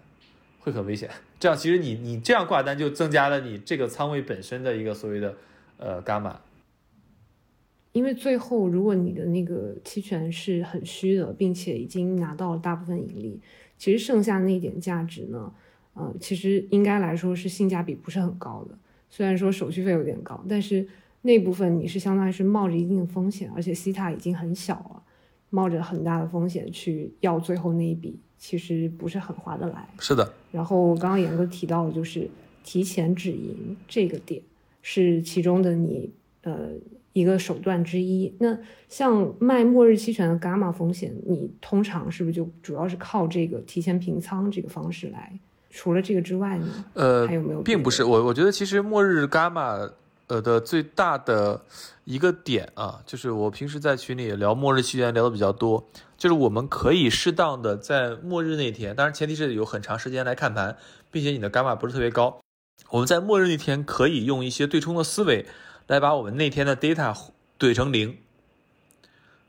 [0.63, 5.35] 会很危险，这样其实你你这样挂单就增加了你这个仓位本身的一个所谓的
[5.77, 6.39] 呃伽马，
[7.91, 13.41] 因为最后如果你的那个期权是很虚的，并且已经拿到了大部分盈利，
[13.77, 15.53] 其实剩下那一点价值呢，
[15.95, 18.77] 呃，其实应该来说是性价比不是很高的。
[19.09, 20.87] 虽然说手续费有点高，但是
[21.23, 25.03] 那部分你是相当于是冒着一定的风险，而且西塔已经很小了，
[25.49, 28.17] 冒着很大的风险去要最后那一笔。
[28.45, 30.29] 其实不是很划得来，是的。
[30.51, 32.29] 然后刚刚严哥提到的就是
[32.61, 34.41] 提前止盈这个点，
[34.81, 36.71] 是其中的你呃
[37.13, 38.35] 一个手段之一。
[38.39, 38.57] 那
[38.89, 45.39] 像卖末日期权的伽马风险，你通常是不是就主要是靠这个提前平仓这个方式来？
[45.69, 46.85] 除了这个之外呢？
[46.95, 47.61] 呃，还有没有？
[47.61, 49.89] 并不是，我我觉得其实末日伽马。
[50.27, 51.61] 呃的最大的
[52.05, 55.85] 一个点啊，就是我平时在群里聊末日期权聊的比较多，
[56.23, 60.77] 就是我们可以适当的在末日那天，当然前提是有很长时间来看盘，
[61.11, 62.39] 并且你的伽马不是特别高，
[62.91, 65.45] 我们在末日那天可以用一些对冲的思维
[65.87, 67.13] 来把我们那天的 data
[67.59, 68.11] 怼成零，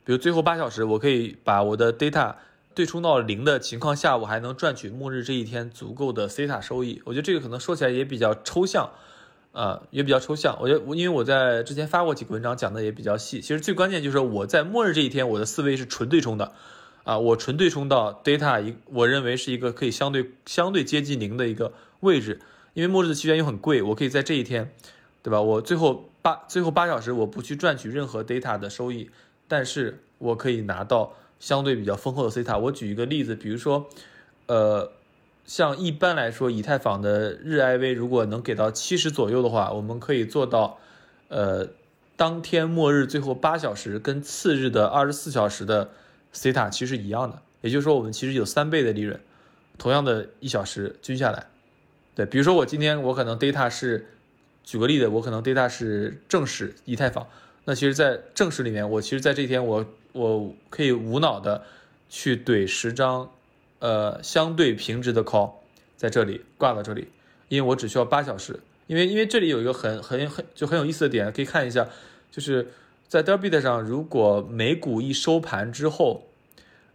[0.03, 2.35] 比如最后八小时，我可以把我的 data
[2.73, 7.01] 对冲到零的情况下，我还能赚取末日这一天足够的 theta 收益。
[7.05, 8.91] 我觉得这个可能说起来也比较抽象。
[9.55, 10.57] 啊，也比较抽象。
[10.59, 13.39] 我觉得因为我在之前发过几个文章，讲的也比较细。
[13.39, 16.51] 其实最关键就是我在末日这一天，我的思维是纯对冲的，
[17.05, 22.41] 啊，我纯对冲到 data 一，我认为是一个可以相对相对接近零的一个位置。
[22.73, 24.73] 因为末日的期权又很贵，我可以在这一天，
[25.23, 25.41] 对吧？
[25.41, 29.09] 我最后八最后八小时我不去赚取任何 data 的收益，
[29.47, 32.59] 但是我可以拿到相对比较丰厚的 theta。
[32.59, 33.87] 我举一个例子，比如说，
[34.47, 34.91] 呃。
[35.45, 40.79] 像一般来说，以太坊的日 IV 如果能给到七十左右的话，我们可以做到，
[41.27, 41.67] 呃，
[42.15, 45.91] 当天末日最后八小时跟次日的二十四小时的
[46.33, 49.19] theta 其实一样的，也就是说我们其实有三倍的利润，
[49.77, 51.45] 同样的一小时均下来，
[52.15, 54.07] 对，比如说我今天我可能 data 是，
[54.63, 57.27] 举个例子，我可能 data 是正史以太坊，
[57.65, 61.63] 那其实，在正史里面，我其实在这天我我可以无脑的
[62.09, 63.29] 去怼十张。
[63.85, 65.51] 呃，相对平值的 call
[65.95, 67.07] 在这里挂到这里，
[67.49, 68.59] 因为我只需要八小时。
[68.87, 71.87] 因为因为这里有一个很很很就很有意思的点，可以看一下，
[72.31, 72.67] 就是
[73.07, 76.23] 在 Derby 上，如果美股一收盘之后，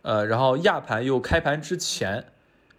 [0.02, 2.24] 呃，然后亚盘又开盘之前，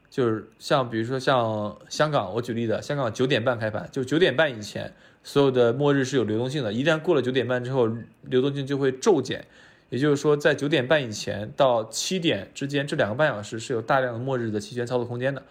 [0.10, 4.94] 就是像比如说像香港，我举例的，香港九点半开盘，就九点半以前，
[5.24, 7.88] 所有的末日是有流动性的，一旦过了九点半之后，
[8.24, 9.46] 流动性就会骤减。
[9.92, 15.44] 也就是说，在九点半以前到七点之间这两个半小时是有大量的末日的期权操作空间的，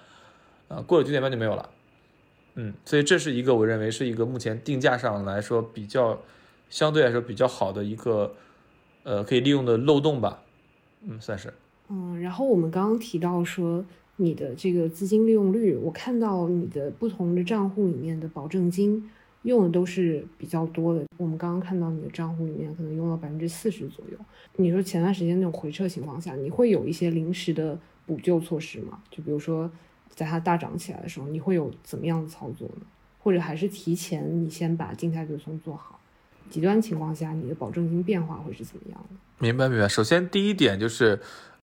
[0.68, 1.68] 啊，过了九点半就没有了，
[2.54, 6.18] 嗯，所以这是一个我认为是一个目前定价上来说比较
[6.70, 8.34] 相对来说比较好的一个
[9.02, 10.42] 呃可以利用的漏洞吧，
[11.06, 11.52] 嗯，算是。
[11.90, 13.84] 嗯，然后我们刚刚提到说
[14.16, 19.10] 你的这个资金利用率，我看到你的不同的账户里面的保证金。
[19.42, 24.18] 用的都是比较多的，我们刚刚看到你的账户里面可能用了百分之四十左右。
[24.56, 29.00] 你说前段时间那种回撤情况下，你会有一些临时的补救措施吗？
[29.10, 29.70] 就比如说，
[30.10, 32.82] 在它大涨起来的时候，你会有怎么样的操作呢？
[33.18, 35.98] 或者还是提前你先把静态对冲做好？
[36.50, 39.16] 极端情况下，你的保证金变化会是怎么样的？
[39.38, 39.88] 明白明白。
[39.88, 41.18] 首先第一点就是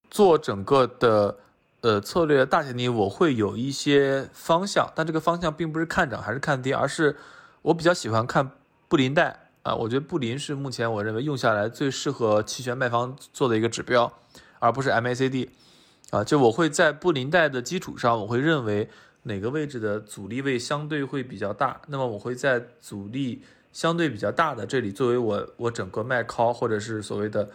[0.10, 1.38] 做整个的
[1.82, 7.16] 呃策略大前提，我会有一些方向，但这个方向并不是看涨还是看跌，而是。
[7.68, 8.49] 我比较喜欢看
[8.88, 14.09] 布林带啊，我觉得布林是目前我认为用下来最适合期权卖方做的一个指标，
[14.59, 15.49] 而不是 MACD
[16.11, 16.24] 啊。
[16.24, 18.89] 就我会在布林带的基础上，我会认为
[19.24, 23.41] 哪个位置的阻力位相对会比较大，那么我会在阻力
[23.74, 27.49] 相对比较大的这里作为我我整个卖 call 或者是所谓的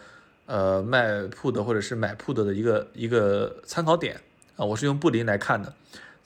[0.45, 4.21] 呃卖 put 或者是买 put 的一个一个参考点
[4.57, 5.73] 啊，我是用布林来看的，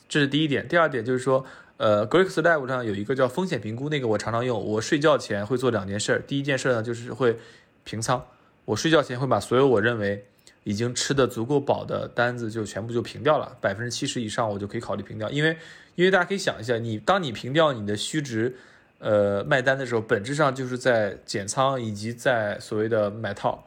[0.09, 0.67] 这是第一点。
[0.67, 1.45] 第二点就是说，
[1.77, 4.59] 呃，Greeks Live 上有一个叫风险评估，那个我常常用。
[4.63, 7.37] 我睡觉前会做两件事，第一件事呢就是会
[7.83, 8.23] 平仓，
[8.65, 10.25] 我睡觉前会把所有我认为
[10.63, 15.55] 已经吃的足够饱的单子就全部就平掉了，百分之七十以上我就可以考虑平掉，因为
[15.95, 18.55] 因为大家可以想一下，你当你平掉你的虚值，
[18.97, 23.63] 呃，卖单的时候，本质上就是在减仓以及在所谓的买套。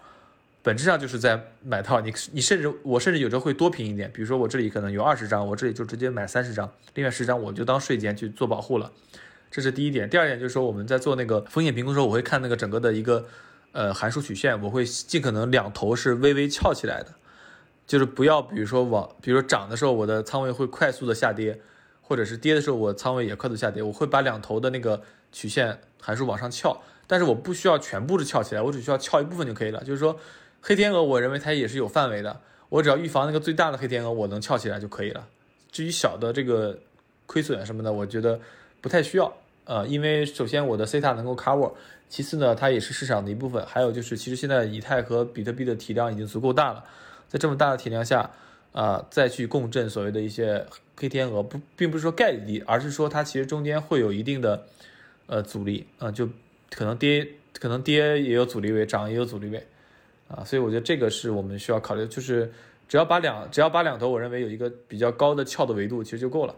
[0.62, 8.92] 本质上就是在买套，你你甚至我甚至有时候会多平一点，比如说我这里可能有二十张，我这里就直接买三十张，另外十张我就当税前去做保护了，
[9.50, 10.10] 这是第一点。
[10.10, 13.26] 第二点就是说我们在做那个风险评估的时候，我会看那个整个的一个
[13.72, 17.14] 呃函数曲线，我会尽可能两头是微微翘起来的，
[17.86, 21.58] 就是不要比如说往比如说涨的时候我的仓位会快速的下跌，
[22.02, 25.00] 或者是跌的时候我仓位也快速下跌，我会把两头的那个
[25.32, 30.14] 曲线函数往上翘，但是我不需要全部是翘起来，我只需要翘一部分就可以了，就是说。
[30.62, 35.26] 黑天鹅，我认为它也是有范围的，我只要预防那个最大的黑天鹅，我能翘起来就可以了。
[35.72, 36.78] 至于小的这个
[37.26, 38.40] 亏损什么的，我觉得
[38.80, 39.32] 不太需要。
[39.64, 41.72] 呃，因为首先我的 Ceta 能够 cover，
[42.08, 43.64] 其次呢，它也是市场的一部分。
[43.66, 46.84] 还有就是，其实现在以太和比特币的体量已经足够大了，
[47.28, 48.28] 在这么大的体量下，
[48.72, 54.66] 啊，再去共振所谓的一些黑天鹅，不，并不是说概率低，而是说它其实中间会有一定的
[55.26, 56.28] 呃阻力啊，就
[56.70, 57.28] 可能跌，
[57.60, 59.64] 可能跌也有阻力位，涨也有阻力位。
[60.30, 62.50] 啊，所以我觉得这个是我们需要考虑，就是
[62.88, 66.54] 只要把两只要把两头，我认为有一个比较高的翘的维度，其实就够了。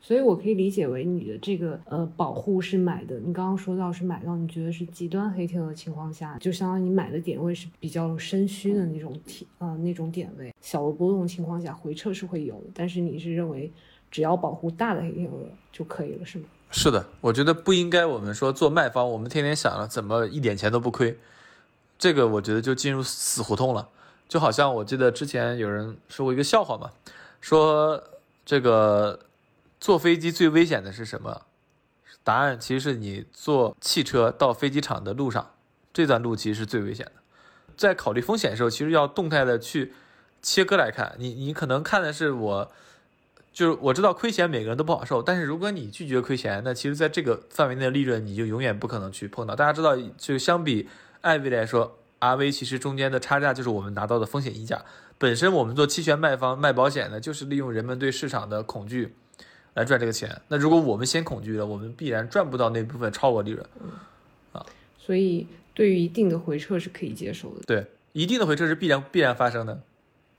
[0.00, 13.72] 所以我可以理解为你的这个呃保护是买的，你刚刚说到是买到你觉得是极端黑天鹅情况下，就相当于你买的点位是比较深虚的那种体啊那种点位，小的波动情况下回撤是会有的，但是你是认为
[14.10, 15.38] 只要保护大的黑天鹅
[15.72, 16.44] 就可以了，是吗？
[16.70, 21.16] 是的，我觉得不应该我们说做卖方，我们天天想着怎么一点钱都不亏。
[21.98, 23.88] 这个我觉得就进入死胡同了，
[24.28, 26.90] 就好像我记得之前有人说过一个笑话嘛，
[27.40, 28.02] 说
[28.44, 29.18] 这个
[29.80, 31.42] 坐飞机最危险的是什么？
[32.22, 35.52] 答案其实是你坐汽车到飞机场的路上，
[35.94, 37.12] 这段路其实是最危险的。
[37.76, 39.94] 在考虑风险的时候，其实要动态的去
[40.42, 41.14] 切割来看。
[41.18, 42.72] 你你可能看的是我，
[43.52, 49.54] 就是我知道亏钱每个人都不好受，但是如果你拒绝亏钱，那其实在这个范围内的利润你就永远不可能去碰到。
[49.54, 50.88] 大家知道，就相比。
[51.26, 54.80] 艾 V 来说阿威其实中间的差价就是我们拿到的风险溢价。
[55.18, 59.12] 本身我们做期权卖方卖保险呢，就是利用人们对市场的恐惧
[59.74, 60.40] 来赚这个钱。
[60.46, 63.66] 那如果我们先恐惧了，我们必然赚不到那部分超额利润。
[64.52, 64.64] 啊，
[64.96, 67.62] 所以对于一定的回撤是可以接受的。
[67.66, 69.82] 对，一定的回撤是必然必然发生的。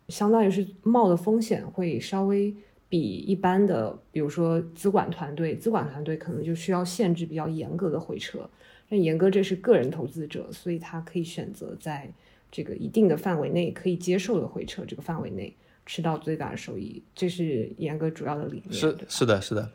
[0.08, 2.56] 相当于是冒的风险会稍微
[2.88, 8.50] 比一般的，比如说资管团队，资管团队可能就需要限制比较严格的回撤。
[8.90, 12.10] 那严哥这是个人投资者，所以他可以选择在
[12.50, 15.54] 这个一定的范围内可以接受的回撤这个范围内
[15.86, 18.74] 吃到最大的收益，这是严哥主要的理念。
[18.74, 19.70] 是是的是的，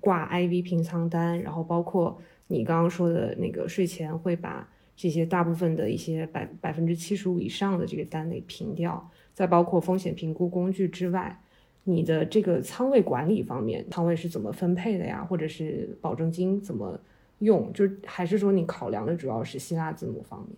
[0.00, 11.38] 挂 IV 平仓单，然后包括你刚刚说的那个税前会把这些大部分的一些百百分之七十五以上的这个单给平掉，再包括风险评估工具之外，
[11.84, 15.22] 你的这个仓位管理方面，仓位是怎么分配的呀？
[15.22, 16.98] 或者是保证金怎么？
[17.38, 20.56] 用就是还是说你考量的主要是希腊字母方面？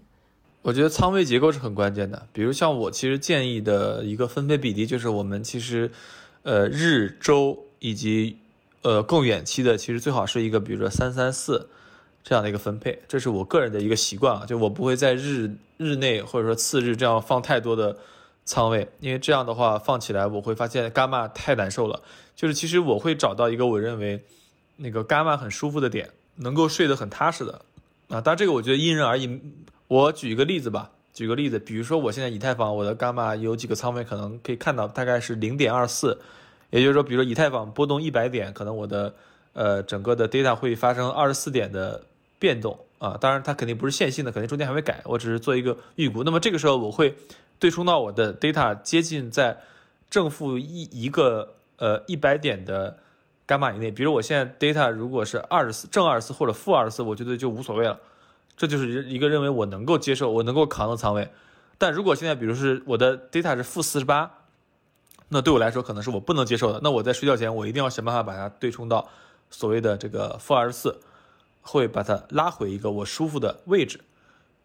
[0.63, 2.29] 我觉得仓位结构是很关键的。
[2.33, 5.91] 比如像我其实建议的一个分配比例，就是我们其实，
[6.43, 8.39] 呃日周以及
[8.83, 11.71] 呃更远期的，其实最好是一个比如说三三四
[12.23, 13.01] 这样的一个分配。
[13.09, 17.97] 这是我个人的一个习惯啊，就我不会在日日内或者说次日这样放太多的
[18.45, 22.03] 仓位，因为这样的话放起来我会发现伽马太难受了。
[22.35, 24.25] 就是其实我会找到一个我认为
[24.77, 26.11] 那个伽马很舒服的点。
[26.39, 27.61] 能够睡得很踏实的，
[28.09, 29.41] 啊，当然这个我觉得因人而异。
[29.89, 36.21] 我举一个例子吧，举个例子，比如说我现在以太坊我的伽马有几个仓位，可能可以看到大概是零点二四，
[36.71, 39.15] 也就是说，比如说以太坊波动一百点，可能我的
[39.55, 42.05] 呃整个的 data 会发生二十四点的
[42.39, 43.17] 变动啊。
[43.19, 46.23] 当然它肯定不是线性的，肯定中间还会改，我只是做一个预估。
[46.23, 47.17] 那么这个时候我会
[47.59, 49.57] 对冲到我的 data 接近在
[50.11, 52.99] 正负一一个呃一百点的。
[53.49, 57.99] 伽马以内，比如我现在 data 如果是二十四正二十四或者负二十四，我觉得就无所谓了，
[58.59, 61.31] 这就是一个认为我能够接受、我能够扛的仓位。
[61.79, 64.31] 但如果现在比如是我的 data 是负四十八，
[65.31, 66.81] 那对我来说可能是我不能接受的。
[66.83, 69.09] 那我在睡觉前，我一定要想办法把它对冲到
[69.49, 71.01] 所谓的这个负二十四，
[71.63, 73.99] 会把它拉回一个我舒服的位置。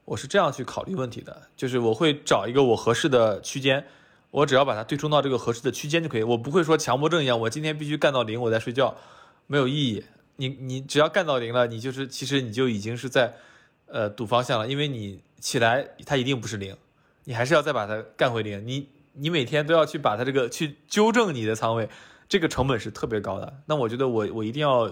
[0.04, 3.86] 我是这样去考虑问题的，就是我会找一个我合适的区间。
[4.34, 8.96] 我只要把它对冲到这个合适的区间就可以，我不会说强迫症一样，我今天必须干到零，我再睡觉，
[9.46, 10.04] 没有意义。
[10.38, 13.32] 你你只要干到零了，你就是其实你就已经是在，
[13.86, 16.76] 呃，赌方向了，因为你起来它一定不是零，
[17.26, 18.66] 你还是要再把它干回零。
[18.66, 21.88] 你你每天都要去把它这个去纠正你的仓位，
[22.28, 23.54] 这个成本是特别高的。
[23.68, 24.92] 那我觉得我我一定要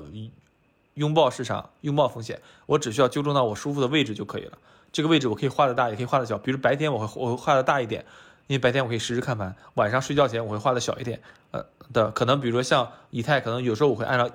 [0.94, 4.56] 拥抱市场，拥抱风险，我只需要纠正到我舒服的位置就可以了。
[4.92, 6.38] 这个位置我可以画的大，也可以画的小。
[6.38, 8.06] 比如白天我会我会画的大一点，
[8.52, 9.56] 因为白天我可以实时看盘。
[9.76, 11.22] 晚上睡觉前我会画的小一点，
[11.52, 14.30] 呃的可能比如说像以太，可能有时候我会按照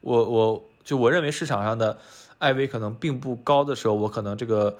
[0.00, 1.96] 我我就我认为市场上的
[2.38, 4.76] 艾薇可能并不高的时候，我可能这个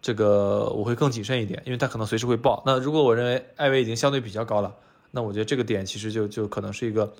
[0.00, 2.62] 这个我会更谨慎一点，因为它可能随时会爆。
[2.64, 4.72] 那如果我认为艾薇已经相对比较高了，
[5.10, 7.12] 那我觉得这个点其实就就可能是一个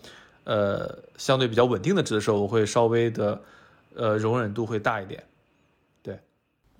[0.44, 3.40] 呃相对比较稳定的值的时候，我会稍微的
[3.96, 5.24] 呃容忍度会大一点。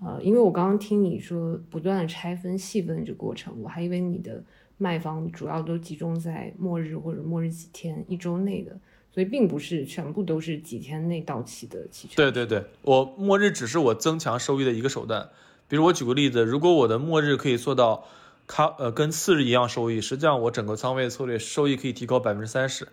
[0.03, 4.43] 呃，因为我刚刚听你说不断的拆分细分这个过程，我还以为你的
[4.77, 8.75] 卖方主要都集中在末日或者末日几天、一周内的，
[9.13, 12.15] 所以并不是全部都是几天内到期的期权。
[12.15, 15.29] 对对对，我末日只是我增强收益的一个手段。
[15.67, 18.05] 比如我举个例子，如果我的末日可以做到
[18.47, 22.87] 卡呃跟次日一样收益，实际上我整个仓位策略收益可以提高百分之三十，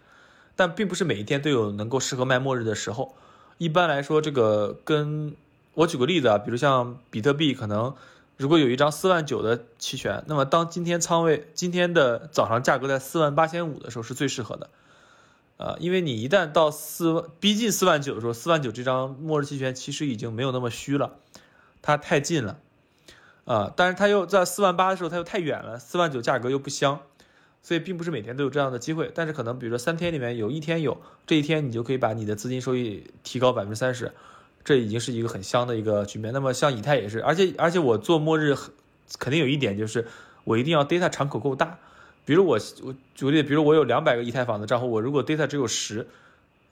[0.55, 3.15] 但并不是每一天都有能够适合卖末日的时候。
[3.57, 5.35] 一般来说，这个跟
[5.79, 7.95] 我举个例子啊，比如像比特币，可能
[8.37, 14.71] 如果有一张四万九的期权，那么当今天仓位今天的早上价格在四万八千五的时候是最适合的，
[15.57, 21.13] 啊，因为你一旦到四万逼近四万九的时候，四万九这张末日期权其实已经没有那么虚了，
[21.81, 22.59] 它太近了，
[23.45, 27.03] 啊，但是它又在四万八的时候它又太远了，四万九价格又不香，
[27.63, 34.13] 所以并不是每天都有这样的机会，但是可能比如说三天里面有一天有，这一天你就可以把你的资金收益提高百分之三十。
[34.69, 36.31] 这已经是一个很香的一个局面。
[36.31, 38.55] 那么像以太也是，而且而且我做末日
[39.19, 40.07] 肯定有一点就是，
[40.45, 41.79] 我一定要 data 敞口够大。
[42.27, 46.07] 比如我我举个例，比如我有两百个以太坊的账户，我如果 data 只有十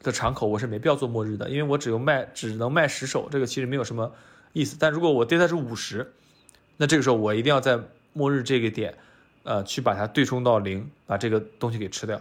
[0.03, 4.13] 的敞口，我是没必要做末日的，因为我只有卖只能卖十手，这个其实没有什么
[4.53, 4.77] 意思。
[4.79, 6.13] 但如果我 data 是五十，
[6.77, 7.81] 那这个时候我一定要在
[8.13, 8.95] 末日这个点，
[9.45, 12.21] 呃，去把它对冲到零，把这个东西给吃掉，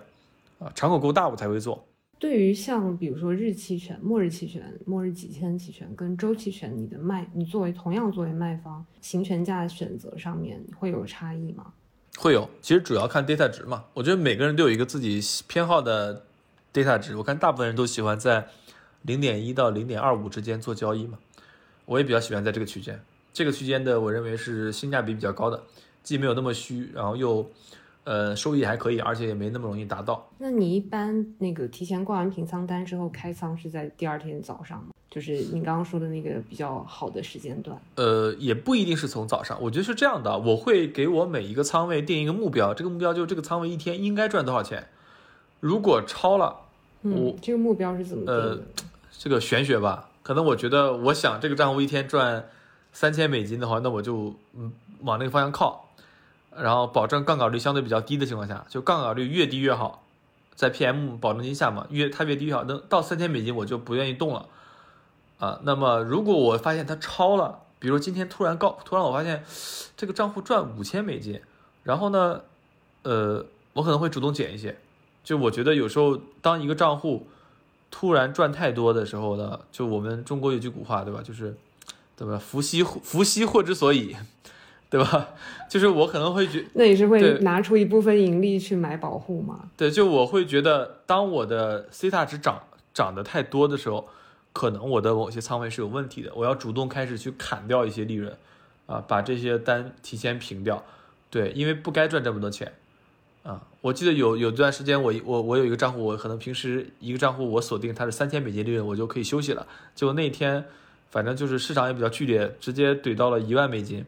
[0.59, 1.86] 啊，敞口够大我才会做。
[2.18, 11.74] 对于像比如说日期权、末日期权、末日几天期权跟周期权，你的卖你作为同样作为卖方，行权价的选择上面会有差异吗？
[12.18, 13.84] 会有，其实主要看 data 值嘛。
[13.93, 16.24] 我觉得每个人都有一个自己偏好的
[16.74, 17.18] data 值。
[17.18, 18.47] 我看大部分人都喜欢在
[19.01, 21.20] 零点一到零点二五之间做交易嘛。
[21.86, 22.99] 我也比较喜欢在这个区间，
[23.34, 25.61] 这个区间的我认为是性价比比较高的，
[26.01, 27.51] 既没有那么虚，然后又。
[28.06, 30.26] 呃，收益还可以，而且也没那么容易达到。
[30.38, 34.89] 那你一般那个提前挂完平仓单之后开仓是在第二天早上吗？
[35.10, 37.76] 就是你刚刚说的那个比较好的时间段？
[37.95, 44.88] 呃，也不一定是从早上，我觉得是这样的，我会给我每一个仓位定一个目标，这个目标就是这个仓位一天应该赚多少钱。
[45.60, 46.56] 如果超了，
[47.01, 48.62] 嗯，这个目标是怎么定的？
[49.18, 52.45] 这个玄学吧，可能我觉得，我想这个账户一天赚
[52.91, 55.84] 三千美金的话，那我就嗯往那个方向靠。
[56.58, 60.03] 然后保证杠杆率相对比较低的情况下，就杠杆率越低越好，
[60.56, 62.64] 在 PM 保证金下嘛，越它越低越好。
[62.64, 64.47] 能到三千美金我就不愿意动了，
[65.39, 69.43] 啊，那么如果我发现它超了，比如今天突然高，突然我发现
[69.97, 71.41] 这个账户赚五千美金，
[71.84, 72.41] 然后呢，
[73.03, 74.78] 呃，我可能会主动减一些。
[75.24, 77.28] 就我觉得有时候当一个账户
[77.91, 81.58] 突然赚太多的时候呢，就我们中国有句古话对吧，就是
[82.16, 84.16] 对吧，福兮福兮祸之所以。
[84.95, 85.27] 对吧？
[85.69, 89.69] 就是我可能会觉，那你是会拿出一部分盈利去买保护吗？
[89.75, 94.07] 对，就我会觉得，当我的 C 塔值涨涨得太多的时候，
[94.53, 98.33] 可能我的某些仓位是有问题的，我要主动开始去砍掉一些利润，
[98.85, 100.81] 啊，把这些单提前平掉。
[101.29, 102.71] 对，因为不该赚这么多钱，
[103.43, 109.67] 啊，我记得有有段时间，我我我有一个账户，我可能平时一个账户我锁定它是三千美金利润，我就可以休息了。
[109.93, 110.63] 就那天，
[111.09, 114.05] 反正就是市场也比较剧烈，直接怼到了一万美金。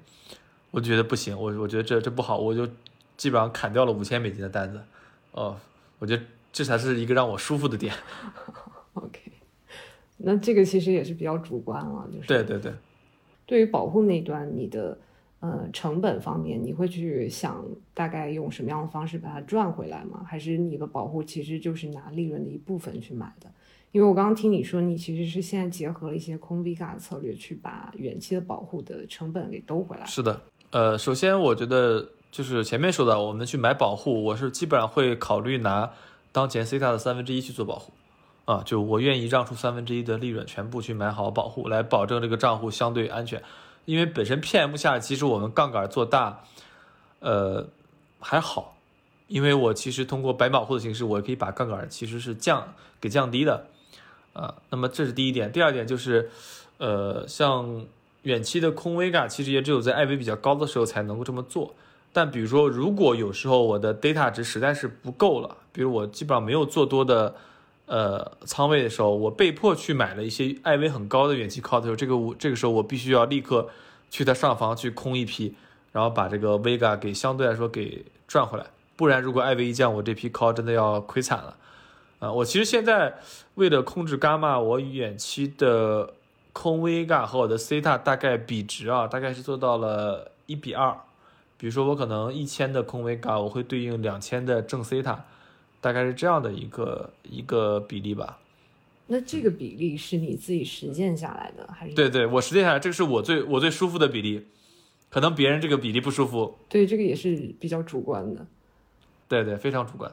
[0.72, 2.68] 我觉得不行，我我觉得这这不好，我就
[3.16, 4.80] 基本上砍掉了五千美金的单子，
[5.32, 5.58] 哦，
[6.00, 7.94] 我觉得这才是一个让我舒服的点。
[8.94, 9.20] OK，
[10.18, 12.74] 那这个其实也是比较主观了，就是对对对。
[13.46, 14.98] 对于保护那一端，你的
[15.40, 17.64] 呃成本方面，你会去想
[17.94, 20.26] 大概用什么样的方式把它赚回来吗？
[20.28, 23.50] 还是你的保护其实就是拿利润的一部分去买的？
[23.94, 30.06] 因为我刚刚听你说，你其实是现在结合了一些空 V 卡的策略，去把远期的保护的成本给兜回来。
[30.06, 30.40] 是的。
[30.72, 35.90] 呃，首先我觉得就是前面说的，我们去买保护，我是基本上会考虑拿
[36.34, 37.94] 当前 C 塔的三分之一去做保护，
[38.44, 43.42] 啊，就我愿意让出三分之一的利润，全部去买好保护，来保证这个账户相对安全。
[43.86, 46.44] 因为本身 PM 下其实我们杠杆做大，
[47.22, 47.66] 呃，
[48.20, 48.76] 还好，
[49.30, 53.68] 因为我其实通过白保护的形式，我可以把杠杆其实是降给降低的，
[54.34, 55.50] 啊，那么这是第一点。
[55.50, 56.30] 第二点就是，
[56.78, 57.86] 呃，像。
[58.24, 61.74] 远期的空 Vega 其实也只有在艾维比较高的时候才能够这么做，
[62.12, 67.34] 但比如说，如果有时候我的 data 值实在是不够了，比如我基本上没有做多的
[67.86, 73.70] 呃仓位的时候，我被迫去买了一些 IV 很高的远期 call 的时候，这个我这个时候我必须要立刻
[74.10, 75.54] 去它上方去空一批，
[75.92, 78.66] 然后把这个 Vega 给相对来说给赚回来，
[78.96, 81.56] 不然如果 IV 一降，我这批 call 真的要亏惨了。
[82.20, 83.14] 啊，我其实现在
[83.56, 86.16] 为了控制伽马，我远期的
[86.58, 90.92] 空 Vega 和我的 Theta 大概比值啊，大概是做到了一比二。
[91.56, 95.20] 比如说我可能一千的空 Vega，我会对应两千的正 Theta，
[95.80, 98.40] 大概是这样的一个一个比例吧。
[99.06, 101.94] 那这个比例是你自己实践下来的，还是？
[101.94, 104.48] 对对，我实践下来，这个是我最我最舒服的比例。
[105.10, 106.58] 可能别人这个比例不舒服。
[106.68, 108.46] 对，这个也是比较主观的。
[109.28, 110.12] 对对，非常主观。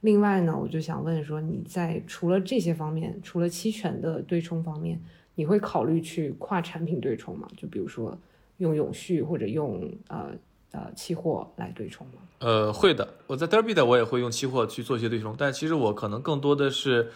[0.00, 5.00] 另外呢，我就想问说，你在除了这些方面，除了期权的对冲方面，
[5.40, 7.48] 你会考虑去跨产品对冲吗？
[7.56, 8.14] 就比如说
[8.58, 10.32] 用永续或者用呃。
[10.72, 12.22] 呃，期货来对冲吗？
[12.38, 13.14] 呃，会的。
[13.26, 17.10] 我在 Derby 的我也会用期货去做一些对冲，但其实我可能更多的是，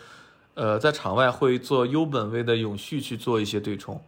[0.55, 4.03] 呃，在场外会做优本位的永续去做一些对冲。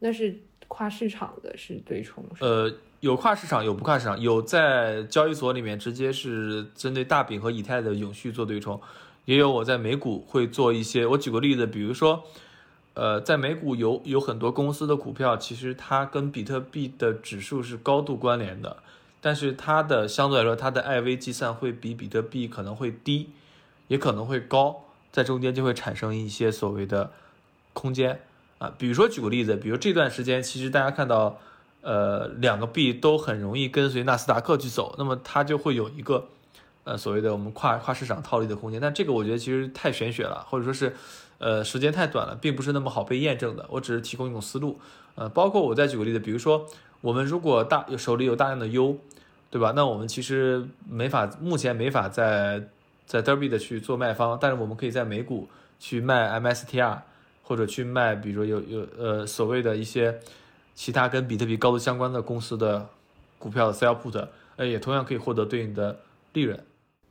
[0.00, 0.36] 那是
[0.66, 2.24] 跨市场的是对冲？
[2.40, 8.80] 呃，有跨市场，有不跨市场，有在交易所里面直接是针对大饼和以太的永续做对冲，
[9.26, 11.06] 也有我在美股会做一些。
[11.06, 12.24] 我举个例子，比如说。
[12.94, 18.76] 呃，在美股有有很多公司的股票，其实它跟比特币的指数是高度关联的，
[19.22, 23.30] 但是它的相对来说，它的 IV 计算会比比特币可能会低，
[23.88, 27.10] 也可能会高，在中间就会产生一些所谓的
[27.72, 28.20] 空间
[28.58, 28.74] 啊。
[28.76, 31.38] 比如说举个例子，比如这段时间，其实大家看到，
[31.80, 36.28] 呃，两个币都很容易跟随纳斯达克去走，那么它就会有一个
[36.84, 40.94] 呃所谓的我们跨跨市场套利的空间，但这个我觉得其实太玄学了，或者说是。
[41.42, 43.66] 呃，时间太短了，并不是那么好被验证的。
[43.68, 44.78] 我只是提供一种思路。
[45.16, 46.66] 呃，包括我再举个例子，比如说
[47.00, 48.98] 我们如果大手里有大量的 U，
[49.50, 49.72] 对吧？
[49.74, 52.68] 那我们其实没法，目前没法在
[53.04, 57.00] 在 Derby 的去做卖方，但是我们可以在美股去卖 MSTR，
[57.42, 60.18] 或者去卖，比如说有有呃所谓的一些
[60.74, 62.88] 其他跟比特币高度相关的公司的
[63.38, 65.98] 股票的 Sell Put，呃，也同样可以获得对应的
[66.32, 66.58] 利润。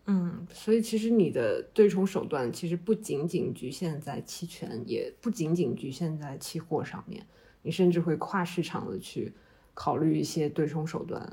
[0.08, 7.26] 嗯，所以其实你的对冲手段其实不仅仅局限在期权，也不仅仅局限在期货上面，
[7.62, 9.32] 你甚至会跨市场的去
[9.76, 11.32] 考虑一些对冲手段。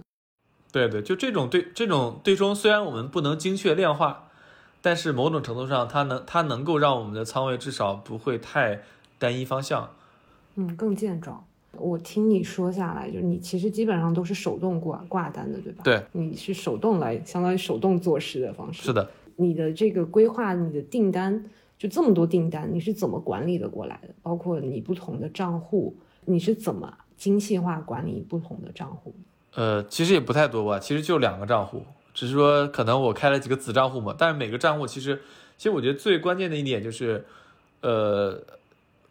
[0.70, 4.28] 对对，就这种对这种对冲，虽然我们不能精确量化，
[4.82, 8.82] 但是某种程度上，它能它能够让我们的仓位至少不会太
[9.18, 9.94] 单一方向。
[10.56, 11.47] 嗯，更健壮。
[11.72, 15.82] 我听你说下来，就是你其实基本上都是手动挂挂单的，对吧？
[15.84, 18.82] 对，你是手动来，相当于手动做事的方式。
[18.82, 21.44] 是的，你的这个规划，你的订单
[21.78, 24.08] 就这么多订单，你是怎么管理的过来的？
[24.22, 25.94] 包括你不同的账户，
[26.24, 29.14] 你是怎么精细化管理不同的账户？
[29.54, 34.14] 呃，其实也不太多吧，其实就两个账户，只是说可能我开了几个子账户嘛。
[34.18, 35.20] 但是每个账户其实，
[35.56, 37.24] 其实我觉得最关键的一点就是，
[37.82, 38.42] 呃，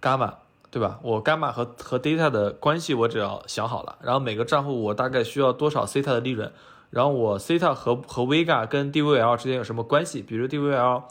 [0.02, 0.34] 伽马。
[0.70, 1.00] 对吧？
[1.02, 6.52] 我伽马和和 data 的关系我只要想好了，然后每个账户我大概需要多少 theta 的利润，
[6.90, 10.22] 然后我 theta 和和 vega 跟 dvl 之间有什么关系？
[10.22, 11.04] 比如 dvl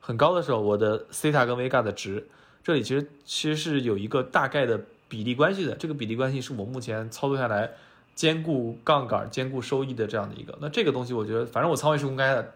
[0.00, 2.26] 很高的时候，我的 theta 跟 vega 的值，
[2.62, 5.76] 这里其实其实是有一个大概的比例关系的。
[5.76, 7.70] 这个比例关系是我目前操作下来
[8.16, 10.58] 兼顾杠杆、兼顾收益的这样的一个。
[10.60, 12.52] 那这个东西我觉得，反正我仓位是公开的，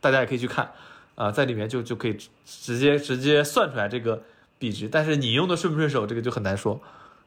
[0.00, 0.70] 大家也可以去看
[1.14, 4.20] 啊，在里面就就可以直接直接算出来这个。
[4.60, 6.78] 币值，但是你用的顺不顺手，这个就很难说，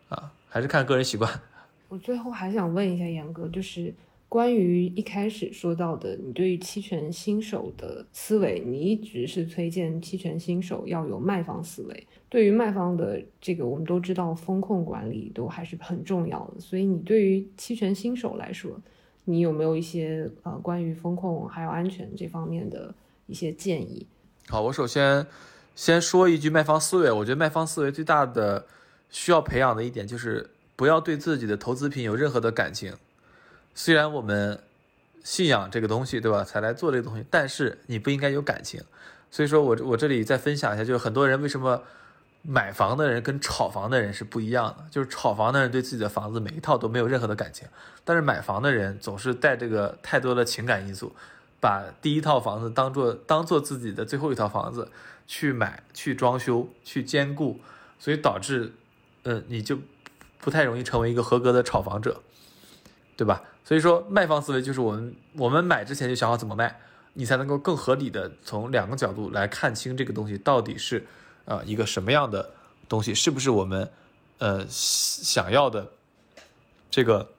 [0.08, 1.42] 啊，还是看个人习惯。
[1.90, 3.92] 我最后还想问一下严哥，就是
[4.30, 12.08] 关于一开始说到的，你对于期权新手的思维，你一直是推荐期权新手要有卖方思维。
[12.30, 18.80] 对于卖方的这个，我们都知道风控管理都还是很重要的，所以你对于期权新手来说，
[19.26, 22.94] 你有没有一些呃关于风控还有安全这方面的
[23.26, 24.06] 一些建议？
[24.50, 25.26] 好，我首先。
[25.76, 28.66] 先说一句卖方思维，我觉得卖方思维最大的
[29.10, 32.96] 需要培养的一点就是不要对自己的投资品有任何的感情。
[33.74, 34.60] 虽然我们
[35.24, 36.44] 信仰这个东西，对吧？
[36.44, 38.82] 才来做这个东西，但是你不应该有感情。
[39.32, 41.82] 所以说我我这里再分享一下，就是很多人为什么
[42.44, 47.68] 买房的人跟炒房的人是不一样的，就是炒房的人对自己的房子每一套都没有任何的感情，
[48.04, 51.16] 但是买房的人总是带这个太多的情感因素，
[51.60, 54.88] 把第一套房子当做当做自己的最后一套房子。
[55.28, 57.60] 去买、去装修、去兼顾，
[58.00, 58.74] 所以导致，
[59.24, 59.80] 嗯，你就
[60.40, 62.22] 不太容易成为一个合格的炒房者，
[63.16, 63.44] 对吧？
[63.66, 66.82] 所以说，卖方思维就是我们我们买之前就想好怎么卖，
[67.14, 71.06] 你才能够更合理的从两个角度来看清这个东西到底是
[71.46, 72.52] 呃一个什么样的
[72.90, 73.90] 东西，是不是我们
[74.40, 75.90] 呃想要的
[76.92, 77.32] 这个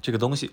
[0.00, 0.52] 这个东西。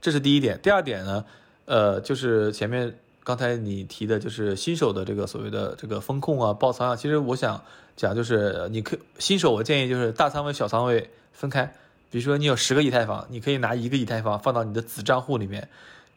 [0.00, 0.60] 这是第一点。
[0.62, 1.24] 第二点呢，
[1.64, 2.96] 呃，就是前面
[3.28, 6.96] 刚才你提的，就是新手的这个所谓的这个风控啊、爆仓啊。
[6.96, 7.62] 其实我想
[7.94, 11.70] 讲，就是你可新手，我建议就是大仓位、小仓位分开。
[12.10, 15.68] 比如说你有十个以太坊，你可以拿一个以太坊放到你的子账户里面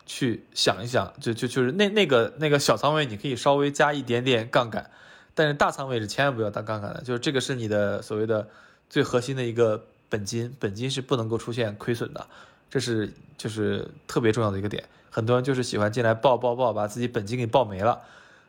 [0.05, 4.89] 去想一想，就就就是那那个那个小仓位，你可以稍微加一点点杠杆，
[5.35, 8.47] 但是大仓位是千万不要当杠杆的，就是这个是你的所谓的
[8.89, 12.25] 最核心的一个本金，本金是不能够出现亏损的，
[12.69, 14.81] 这是就是特别重要的一个点。
[15.11, 18.01] 很多人就是喜欢进来爆爆爆，把自己本金给爆没了，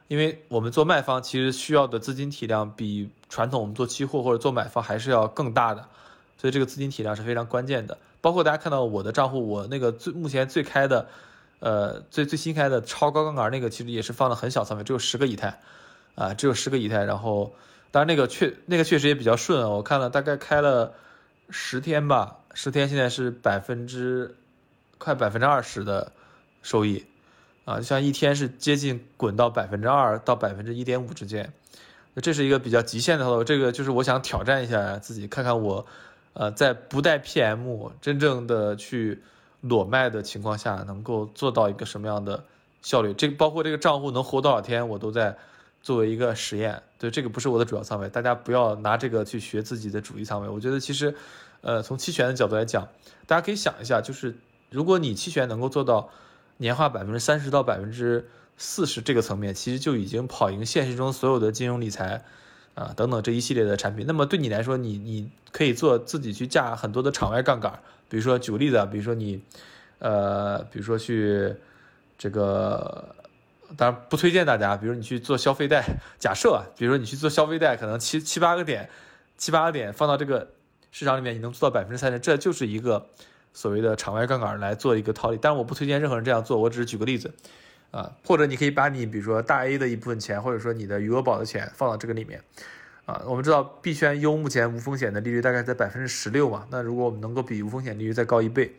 [0.09, 5.87] 因为我们做卖方其实需要的资金体量比传统我们做期货或者做买方还是要更大的。
[6.39, 11.07] 所以这个资金体量是非常关键的，包括大家看到我的账户，我那个最目前最开的，
[11.61, 15.61] 呃，最最新开的超高杠杆那个，其实也是放了很小仓位，只有十个以太，
[16.17, 17.05] 啊，只有十个以太。
[17.05, 17.55] 然后，
[17.93, 20.95] 当然那个确那个确实也比较顺，我看了大概开了
[21.49, 24.35] 十天吧，十天现在是百分之
[24.99, 26.11] 快百分之二十的
[26.63, 27.05] 收益，
[27.65, 31.53] 啊，像一天是接近滚到百分之二到百分之一点五之间，
[32.15, 35.87] 那这是一个比较极限的操作，这个就是我想挑战一下自己，看看我。
[36.35, 39.23] 呃，在不带 PM 真正的去
[39.61, 42.43] 裸卖的情况下，能够做到一个什么样的
[42.81, 43.13] 效率？
[43.13, 45.37] 这个包括这个账户能活多少天，我都在
[45.83, 46.83] 作为一个实验。
[46.99, 50.49] 对，这个不是我的主要仓位，大家不要拿这个去学自己的主力仓位。
[50.49, 51.15] 我觉得其实，
[51.61, 52.89] 呃，从期权的角度来讲，
[53.27, 54.35] 大家可以想一下，就是
[54.71, 56.09] 如果你期权能够做到
[56.63, 62.25] 年化百分之三十到百分之四十这个层面，其实就已经跑赢现实中所有的金融理财。
[62.75, 69.43] 啊，等等这一系列的产品，那么对你来说，你你可以做自己去架很多的场外杠杆，比如说举个例子啊，比如说你，
[69.99, 71.55] 呃，比如说去
[72.17, 73.15] 这个，
[73.77, 75.85] 当然不推荐大家，比如你去做消费贷，
[76.19, 78.89] 假设，比如说你去做消费贷，可能七七八个点，
[79.37, 80.49] 七八个点放到这个
[80.91, 83.07] 市场里面，你能做到百分之三十，这就是一个
[83.53, 87.33] 所谓的场外杠杆来做一个套利，但是我不推荐任何人这样做，我只是举个例子。
[87.93, 92.41] 啊，或者你可以把你比如说大 A 的一部分钱，或者说你的余额宝的钱放到这个里面，
[93.05, 98.73] 啊，我们知道币圈 U 目前无风险的利率大概在百分之十六嘛，那如果我们能够比无风险利率再高一倍，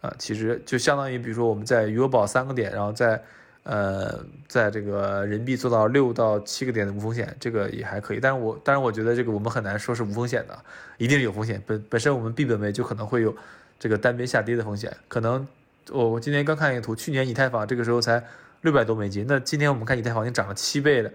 [0.00, 3.20] 啊，其实就相当于比如说我们在余额宝三个点，然后在
[3.64, 8.20] 呃在这个人民币做到六到七个点的无风险，这个也还可以。
[8.20, 10.56] 但是我但是我觉得这个我们很难说是无风险的，
[10.98, 11.60] 一定是有风险。
[11.66, 13.34] 本本身我们币本位就可能会有
[13.82, 15.44] 这个单边下跌的风险，可能
[15.90, 18.22] 我我今天刚看一个图，去年以太坊这个时候才。
[18.62, 21.10] 六百多美金，那今天我们看以太坊已经涨了七倍了，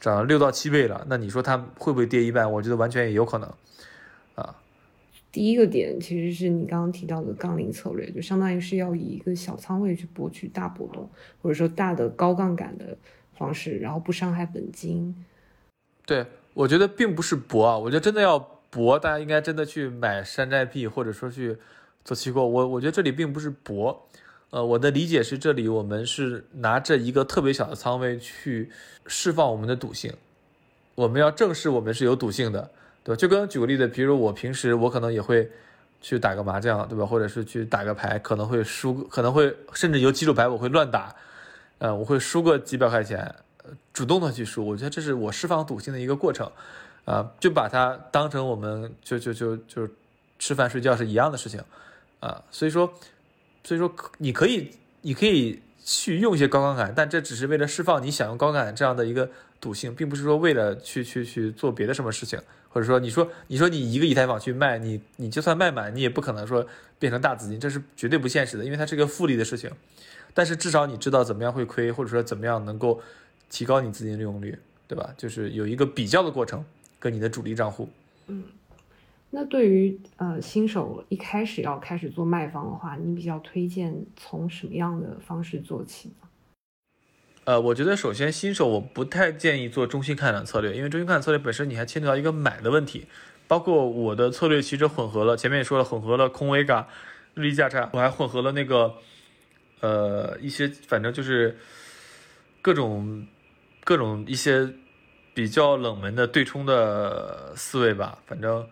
[0.00, 1.04] 涨了六到七倍了。
[1.06, 2.50] 那你说它会不会跌一半？
[2.50, 3.54] 我觉得完全也有可能，
[4.36, 4.56] 啊。
[5.30, 11.10] 第一个点其实是你刚刚提到的杠铃策略，就相当于是要以一个小仓位去博取大波动，
[11.42, 12.96] 或者说大的高杠杆的
[13.36, 15.14] 方式，然后不伤害本金。
[16.06, 18.38] 对，我觉得并不是博啊，我觉得真的要
[18.70, 21.58] 博，大家应该真的去买山寨币，或者说去
[22.08, 22.46] 做期货。
[22.46, 24.08] 我我觉得这里并不是博。
[24.48, 28.70] 呃，我的理解是，这里我们是拿着一个特别小的仓位去
[29.06, 30.10] 释放我们的赌性，
[30.94, 32.70] 我们要正视我们是有赌性的，
[33.04, 33.18] 对吧？
[33.18, 35.50] 就跟举个例子，比如我平时我可能也会
[36.00, 37.04] 去打个麻将，对吧？
[37.04, 41.14] 或者是去打个牌，可能会输，可能会甚至有几手牌我会乱打，
[41.76, 43.34] 呃，我会输个几百块钱，
[43.92, 46.50] 主动的去输，我觉得这是我释放赌性的一个过程，
[47.04, 49.86] 啊，就把它当成我们就就就就
[50.38, 51.60] 吃饭睡觉是一样的事情，
[52.20, 52.92] 啊，所以说。
[53.64, 54.70] 所以说，你可以，
[55.02, 59.28] 你可以去用一些高杠杆，但这只是为了释放你想用高杠杆这样的一个
[59.60, 62.40] 赌性，并不是说为了去去去做别的什么事情，
[62.70, 66.66] 或者说你说你说你一个以太坊去卖，你你就算卖满，你也不可能说
[66.98, 69.70] 变成大资金，这是绝对不现实的，因为它是个复利的事情。
[70.32, 73.02] 但是至少你知道怎么样会亏，或者说怎么样能够
[73.50, 75.12] 提高你资金利用率，对吧？
[75.18, 76.64] 就是有一个比较的过程，
[76.98, 77.90] 跟你的主力账户，
[78.28, 78.44] 嗯。
[79.30, 86.28] 那对于呃新手一开始要开始做卖方的话，你比较推荐从什么样的方式做起呢？
[87.44, 93.06] 呃，我觉得首先新手我不太建议做中心看涨策略，因为中心看涨策略本身你还牵扯到一个买的问题。
[93.46, 96.86] 包括我的策略其实混合了，前面也说了，混合了空 vega、
[97.34, 98.94] 日历价差，我还混合了那个
[99.80, 101.58] 呃一些，反正就是
[102.62, 103.26] 各种
[103.84, 104.70] 各种一些
[105.34, 108.66] 比较冷门的对冲的思维吧，反正。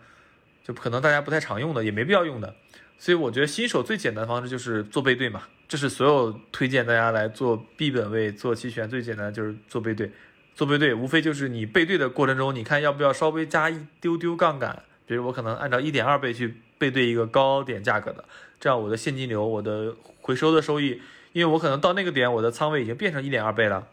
[0.67, 2.53] 就可能大家不太常用的，也没必要用的，
[2.97, 10.11] 所以我觉得新手最简单的方式就是做背对嘛，这是所有推荐大家来做 B 本位做期权最简单就是做背对，
[10.53, 18.25] 做背对无非就是你背对的过程中，你看要不要稍微加一丢丢杠杆，比如我可能按照一点二倍去背对一个高点价格的，
[18.59, 21.01] 这样我的现金流、我的回收的收益，
[21.31, 23.87] 因为我可能到那个点我的仓位已经变成一点二倍了，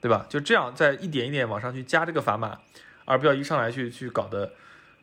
[0.00, 0.26] 对吧？
[0.28, 2.58] 就这样在一点一点往上去加这个砝码，
[3.04, 4.50] 而不要一上来去去搞的。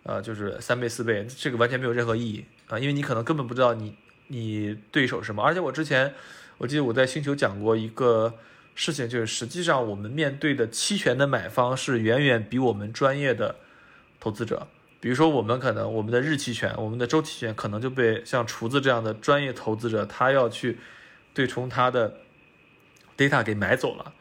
[0.03, 3.95] 呃，就是三倍四倍，这个完全没有任何意义啊，因为你可能根本不知道你
[4.27, 5.41] 你对手是什么。
[5.41, 6.13] 而且我之前
[6.57, 8.33] 我记得我在星球讲过一个
[8.75, 13.55] 事情，就是实际上我们面对的期权的买方是远远比我们专业的
[14.19, 14.67] 投资者。
[14.99, 20.79] 比如说，我们可能我们的日期权、我们的周期权可能就被像厨子这样的专业投资者，他要去
[21.33, 22.19] 对冲他的
[23.17, 24.13] data 给买走了。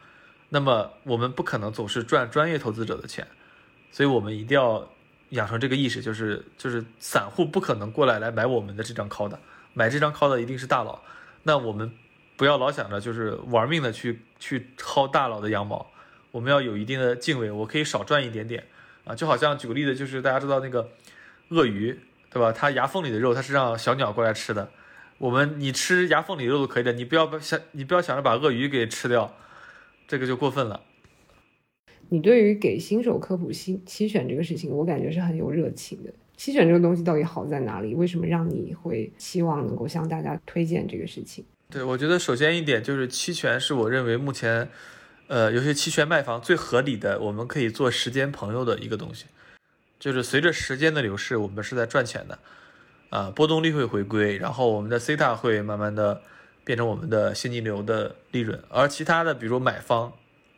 [0.49, 3.25] 那么我们不可能总是赚专业投资者的钱，
[3.91, 4.92] 所以我们一定要
[5.33, 9.37] 养成这个意识，就是就是散户不可能过来来买我们的这张 call 的，
[9.73, 10.99] 买这张 call 的一定是大佬。
[11.43, 11.91] 那我们
[12.35, 15.91] 不要老想着就是玩命的去去薅大佬的羊毛，
[16.31, 18.65] 我们要有一定的敬畏，我可以少赚一点点。
[19.05, 20.89] 啊，就好像举个例子，就是大家知道那个
[21.49, 22.53] 鳄鱼，对吧？
[22.53, 24.69] 它牙缝里的肉，它是让小鸟过来吃的。
[25.17, 29.35] 我们你吃牙缝里肉都可以的，你不要想，你不要想着把鳄鱼给吃掉，
[30.07, 30.79] 这个就过分了。
[32.09, 36.11] 你对于给新手科普期期选这个事情，我感觉是很有热情的。
[36.35, 37.93] 期选这个东西到底好在哪里？
[37.95, 41.45] 为什么让你会希望能够向大家推荐这个事情？
[41.69, 44.69] 对，我觉得首先一点就是期权是我认为目前。
[45.27, 49.25] 呃，有些期权卖方最合理的，我们可以做时间朋友的一个东西，
[49.97, 52.37] 就是随着时间的流逝，我们是在赚钱的，
[53.09, 56.21] 啊，波动率会回归，然后我们的 C 塔会慢慢的
[56.65, 60.11] 变成我们的现金流的利润，而其他的，比如买方，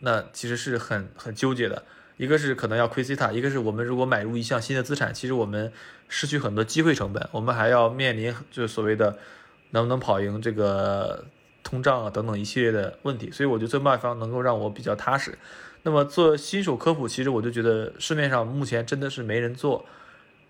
[0.06, 1.84] 那其实是很很纠结的，
[2.16, 5.74] 一个是可能要亏 C 塔，一个是我们如果买入一项新的资产，其实我们
[6.08, 9.18] 失去很多机会成本，我们还要面临就是所谓的
[9.72, 11.26] 能不能跑赢这个。
[11.68, 15.36] 通胀啊等等一系列的问题，所以我觉得做卖方能够让我比较踏实。
[15.82, 19.84] 那么做新手科普，其实我就觉得市面上目前真的是没人做，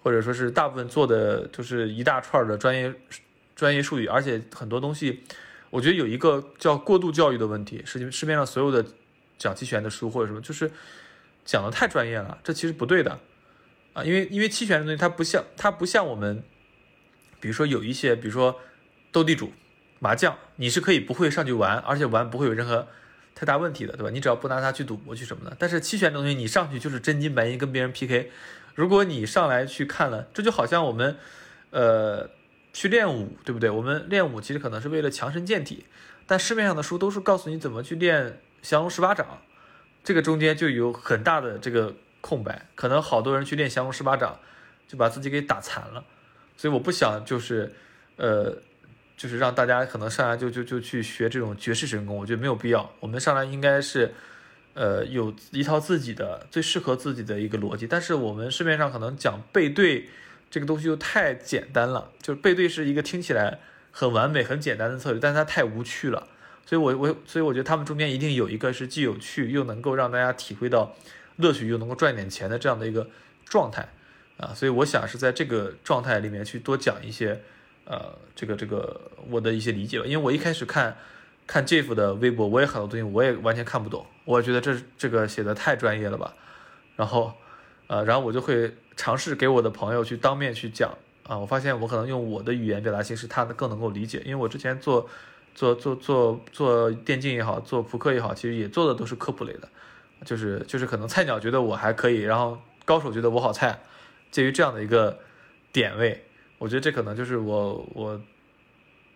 [0.03, 2.93] 或者说是大部分做的就是一大串的专业
[3.56, 5.22] 专业术语，而且很多东西，
[5.70, 8.86] 我觉得有一个叫过度教育的问题，是市面上所有的
[9.38, 10.72] 讲期权的书或者什么，就是
[11.44, 13.20] 讲的太专业了，这其实不对的
[13.94, 16.44] 啊，因为因为期权的东西它不像它不像我们，
[17.40, 18.60] 比如说有一些，比如说
[19.12, 19.52] 斗地主。
[19.98, 22.86] 麻将你是可以不会上去玩，而且玩不会有任何
[23.34, 24.10] 太大问题的，对吧？
[24.12, 25.56] 你只要不拿它去赌博去什么的。
[25.58, 28.30] 但是期权的东西，你上去就是真金白银跟别人 PK。
[28.76, 31.18] 如果你上来去看了，这就好像我们，
[31.72, 32.30] 呃，
[32.74, 33.70] 去练武，对不对？
[33.70, 35.86] 我们练武其实可能是为了强身健体，
[36.28, 39.41] 但市面上的书都是告诉你怎么去练降龙十八掌，
[40.03, 44.39] 这个中间就有很大的这个空白，可能好多人去练降龙十八掌
[44.88, 46.03] 就把自己给打残了。
[46.57, 47.74] 所以我不想就是，
[48.18, 48.57] 呃。
[49.18, 52.91] 就是让大家可能上来就就就去学这种绝世神功，我觉得没有必要。
[52.99, 54.13] 我们上来应该是，
[54.74, 57.88] 呃，有一套自己的最适合自己的一个逻辑。
[57.88, 60.09] 但是我们市面上可能讲背对
[60.51, 63.59] 这个东西又太简单了，就是背对是一个听起来
[63.89, 66.28] 很完美、很简单的策略，但是它太无趣了。
[66.66, 70.95] 所以我我所以我觉得他们中间一定有一个是既有趣又能够让大家体会到
[71.38, 73.07] 乐趣，又能够赚点钱的这样的一个
[73.45, 73.88] 状态
[74.38, 74.53] 啊。
[74.53, 77.41] 所以我想是在这个状态里面去多讲一些。
[77.88, 78.01] 呃，
[78.36, 78.99] 这个这个
[79.30, 80.97] 我的一些理解吧，因为我一开始看
[81.45, 86.34] 看 Jeff 的微博，我也很多东西我也完全看不懂，我觉得这这个写的太专业了吧，
[86.95, 87.32] 然后
[87.86, 90.97] 呃，然后我就会尝试给我的朋友去当面去讲
[91.28, 95.07] 啊，我发现我可能用我的语言表达形式，他更能够理解，因为我之前做
[95.56, 99.68] 做做做做电竞也好，做扑克也好，其实也做的都是科普类的，
[100.24, 103.80] 就是就是可能菜鸟觉得我还可以，然后高手觉得我好菜，
[104.30, 105.18] 介于这样的一个
[105.72, 106.22] 点位。
[106.58, 108.22] 我觉得这可能就是我我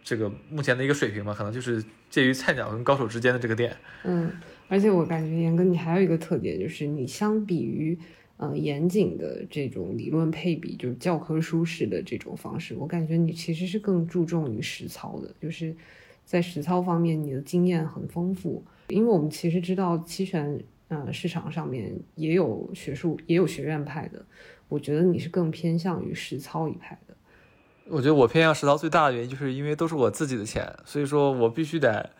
[0.03, 3.75] 这个目前的一个水平吧，可能就是介于菜鸟跟高手之间的这个点。
[4.03, 4.31] 嗯，
[4.67, 7.97] 而且我感觉严哥你还有一个特点，就是你相比于
[8.37, 15.75] 呃严谨的这种理论配比，就是教科书式的这种方式，我感觉你其实是更注重于实操的，就是
[16.29, 18.63] 在实操方面你的经验很丰富。
[18.89, 24.23] 因为我们其实知道期权呃市场上面也有学术也有学院派的，
[24.67, 27.15] 我觉得你是更偏向于实操一派的。
[27.87, 32.11] 我觉得我偏向实操最大的原因，就是因为都是我自己的钱，所以说我必须得，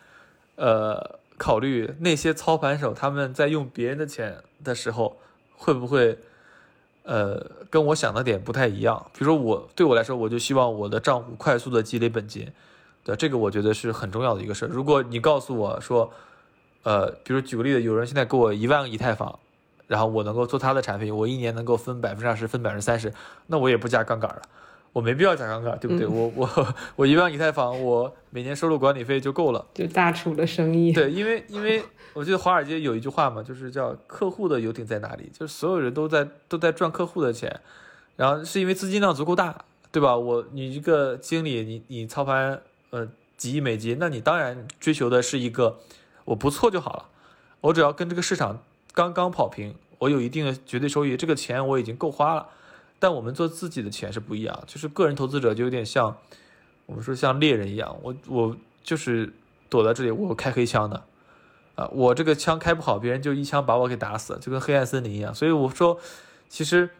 [0.56, 5.18] 呃，考虑那些操盘手他们在用别人的钱的时候，
[5.52, 6.18] 会不会，
[7.04, 9.10] 呃，跟我想的点不太一样。
[9.12, 12.48] 比如说我对我来说，我就希望我的账户快速的积累本金，
[13.02, 14.68] 对这个我觉得是很重要的一个事儿。
[14.68, 16.12] 如果你告诉我说，
[16.82, 19.38] 呃，比如举个例子，有人现在给我一万个以太坊，
[19.86, 23.12] 然后我能够做他的产品，我一年能够分百分之二十，分百分之三十，
[23.46, 24.42] 那我也不加杠杆了。
[24.92, 26.06] 我没必要加杠杆，对不对？
[26.06, 29.64] 我我我一万以太坊，我每年收入管理费就够了。
[29.72, 30.92] 就大厨的生意。
[30.92, 31.80] 对，因为因为
[32.12, 35.30] 我记得华尔街有一句话嘛，就是叫客户的游艇在哪里？
[35.32, 37.60] 就是所有人都在都在赚客户的钱，
[38.16, 40.16] 然后是因为资金量足够大，对吧？
[40.16, 45.80] 我你一个经理，你你操盘呃几亿美金，那你当然追求的是一个
[46.24, 47.08] 我不错就好了，
[47.62, 48.62] 我只要跟这个市场
[48.92, 52.48] 刚刚跑平，我有一定的绝对收益，这个钱我已经够花了。
[52.98, 56.14] 但我们做自己的钱是不一样，就是个人投资者就有点像
[56.84, 59.32] 我们说像猎人一样，我我就是
[59.70, 61.02] 躲在这里，我开黑枪的，
[61.76, 65.34] 啊，我这个枪开不好，别人就一枪把我给打死，就跟黑暗森林一样。
[65.34, 65.98] 所以我说，
[66.50, 66.90] 其实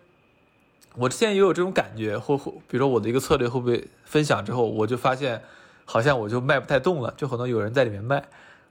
[0.94, 5.42] 我之前也有这种感觉，或或比如说我的一个策略会不会分享之后，我就发现
[5.90, 8.22] 好像我就卖不太动了，就可能有人在里面卖，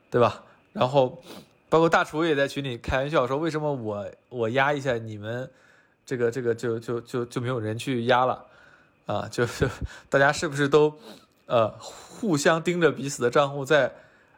[0.10, 0.42] 对吧？
[0.72, 1.22] 然后
[1.68, 5.52] 包括大厨也在群里开玩笑说，为什么我我压一下你们
[6.06, 8.46] 这个这个就就就就没有人去压了？
[9.06, 9.68] 啊，就是
[10.08, 10.98] 大家是不是都，
[11.48, 13.92] 呃，互相盯着彼此的账户在，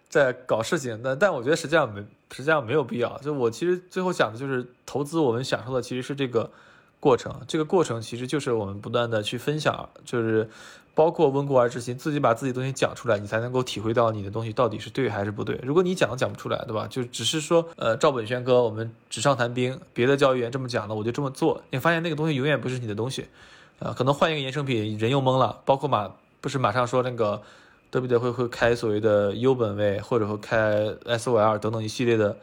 [0.10, 1.00] 在搞事情？
[1.04, 2.02] 但但我觉得实际上没，
[2.32, 3.16] 实际上没有必要。
[3.20, 6.50] 就我其实最后讲的就是投资，我们享受的其实是这个
[7.00, 7.42] 过程。
[7.48, 10.50] 这个过程其实就是我们不断的去分享，就是
[10.94, 15.60] 包括温故而知新，自己把自己东西讲出来，你才能够体会到你的东西到底是对还是不对。
[15.64, 16.88] 如果你讲都讲不出来，对吧？
[16.88, 23.28] 就只是说，呃，照本宣科，我们纸上谈兵，别的教育员这么讲了，我就这么做，你发现那个东西永远不是你的东西。
[23.80, 25.60] 啊，可能换一个衍生品，人又懵了。
[25.66, 27.42] 包括马不是马上说那个
[27.90, 32.38] 德比特会会开所谓的 U 本位，或者说开 SOL 等等一系列的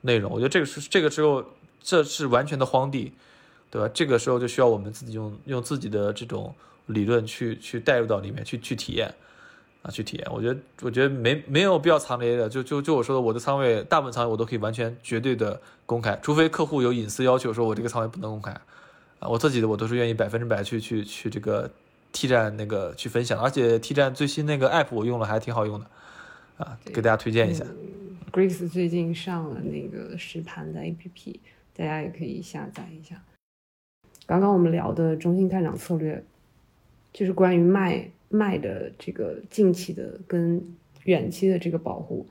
[0.00, 0.32] 内容。
[0.32, 1.44] 我觉得这个是这个时候
[1.80, 3.12] 这是完全的荒地，
[3.70, 3.88] 对吧？
[3.94, 6.52] 这个时候就需要我们自己用用自己的这种
[6.90, 9.12] 理论去去带入到里面去去体验
[9.82, 10.26] 啊，去体验。
[10.30, 12.48] 我觉得我觉得没没有必要藏着掖着。
[12.48, 18.52] 就就就我说的，我的仓位大部分仓位我都可以完全绝对的公开，除非客户有隐私要求，说我这个仓位不能公开。
[19.18, 21.70] 啊，我自己的我都是愿意百分之百去去去这个
[22.12, 25.86] T 站那个去分享，而且 T 站最新那个 app 我用了还挺好用的，
[26.56, 27.64] 啊，给大家推荐一下。
[28.32, 31.40] Grace 最近上了那个实盘的 app，
[31.76, 33.22] 大家也可以下载一下。
[34.24, 36.24] 刚刚我们聊的中性看涨策略，
[37.12, 40.62] 就是关于卖卖的这个近期的跟
[41.04, 42.26] 远期的这个保护。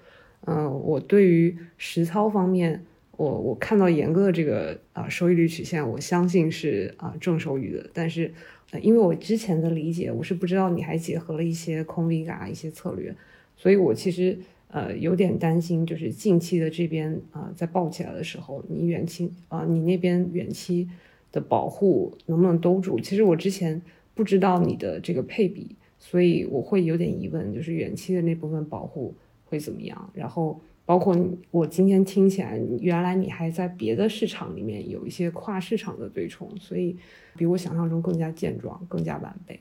[0.45, 2.85] 嗯，我对于实操方面。
[3.19, 7.85] 我我看到严格的这个啊收益率曲线，我相信是啊正收益的。
[7.93, 8.33] 但是，
[8.81, 13.13] 因为我之前的理解，我是不知道你还结合了一些空 V 嘎一些策略，
[13.57, 20.87] 所以我其实呃有点担心，就是近期的这边啊在爆起来的时候，你远期啊你那边远期
[21.33, 23.01] 的保护能不能兜住？
[23.01, 23.81] 其实我之前
[24.19, 29.15] 不知道你的这个配比，所以我会有点疑问，就是远期的那部分保护
[29.45, 30.11] 会怎么样？
[30.13, 30.59] 然后。
[30.89, 31.15] 包括
[31.51, 36.97] 我今天听起来，原来你还在别的市场里面有一些跨市场的对冲，所以
[37.37, 39.59] 比我想象中更加健壮，更加完备。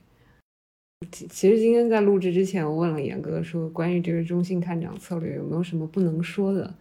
[1.12, 6.74] 其其实今天在录制之前，我问了严哥说，关于这个中性看涨策略有没有什么不能说的？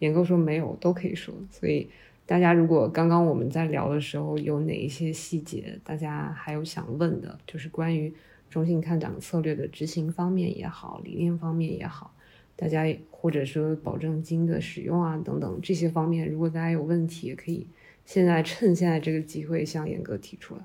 [0.00, 1.34] 严哥说没有，都可以说。
[1.50, 1.88] 所以
[2.26, 8.14] 大家如果刚刚我们在聊的时候有哪一些细节，大家还有想问的，就是关于
[8.48, 12.14] 中性看涨策略的执行方面也好，理念方面也好。
[12.56, 17.66] 大家或者说保证金的使用啊等等这些方面，如果大家有问题，也可以
[18.06, 20.62] 现在趁现在这个机会向严哥提出来。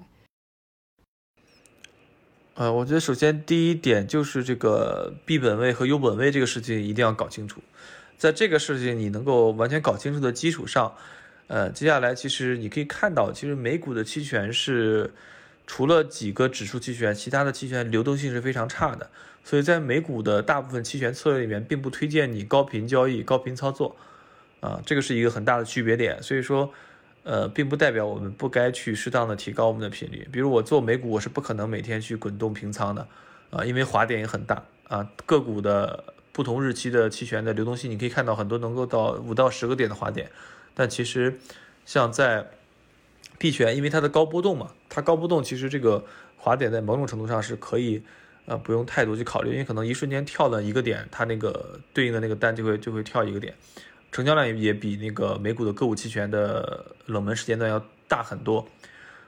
[2.54, 7.62] 呃，我觉得首先第一点就是这个 B 本位和 U 本位这个事情一定要搞清楚，
[8.18, 10.94] 在这个事情你能够完全搞清楚的基础上，
[11.50, 15.12] 呃，接下来其实你可以看到，其实美股的期权是
[15.66, 19.10] 除了几个指数期权，其他的期权流动性是非常差的。
[19.44, 23.96] 所以在美股的大部分期权策略里面，并不推荐你高频交易、高频操作，
[24.60, 26.22] 啊，这个是一个很大的区别点。
[26.22, 26.72] 所以说，
[27.24, 30.28] 呃，并不代表我们不该去适当的提高我们的频率。
[30.32, 33.08] 比如我做美股，我是不可能每天去滚动平仓的，
[33.50, 40.30] 啊，因为滑点也很大，啊，个股的不同日期的期权的流动性，你可以看到很多能够到五到十个点的滑点，
[40.80, 41.38] 但其实
[41.86, 42.48] 像在
[43.38, 46.06] 币权，因为它的高波动嘛，它高波动，其实这个
[46.38, 48.02] 滑点在某种程度上是可以。
[48.46, 53.54] 呃，不用太多去考虑，因为可能一瞬间跳了一个点，它那个对应的那个单就会就会跳一个点，
[54.12, 58.68] 成交量也比那个美股的个股期权的冷门时间段要大很多，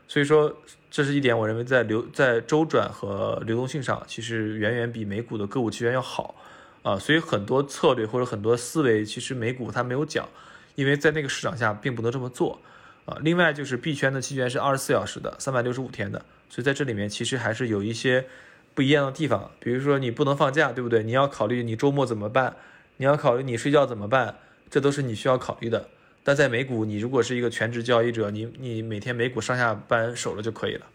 [0.08, 0.52] 所以说
[0.90, 6.34] 这是一点，我认为在流在周转和流动性上，其实远远比美股的个股期权要好
[6.82, 10.28] 啊，所以很多策略或者很多思维，其实美股它没有讲，
[10.76, 12.60] 因为在那个市场下并不能这么做
[13.06, 13.18] 啊。
[13.22, 18.26] 另外就是币圈的期权是二十四小时的，三百六十五天的，所以在这里面其实还是有一些。
[18.74, 21.04] 不一样的地方，比如说你不能放假，对不对？
[21.04, 22.56] 你要考虑你周末怎么办，
[22.96, 24.38] 你要考虑你睡觉怎么办，
[24.70, 25.90] 这都是你需要考虑的。
[26.24, 30.86] 但在美股，你如果是一个全职交易者，你你每天美股上下班守了就可以了。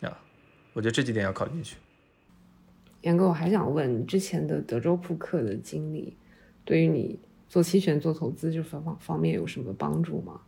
[0.00, 0.18] 啊，
[0.72, 1.76] 我觉得这几点要考进去。
[3.02, 6.16] 严哥，我还想问，之前的德州扑克的经历，
[6.64, 7.18] 对于你
[7.48, 10.40] 做期权、做投资这方方方面有什么帮助吗？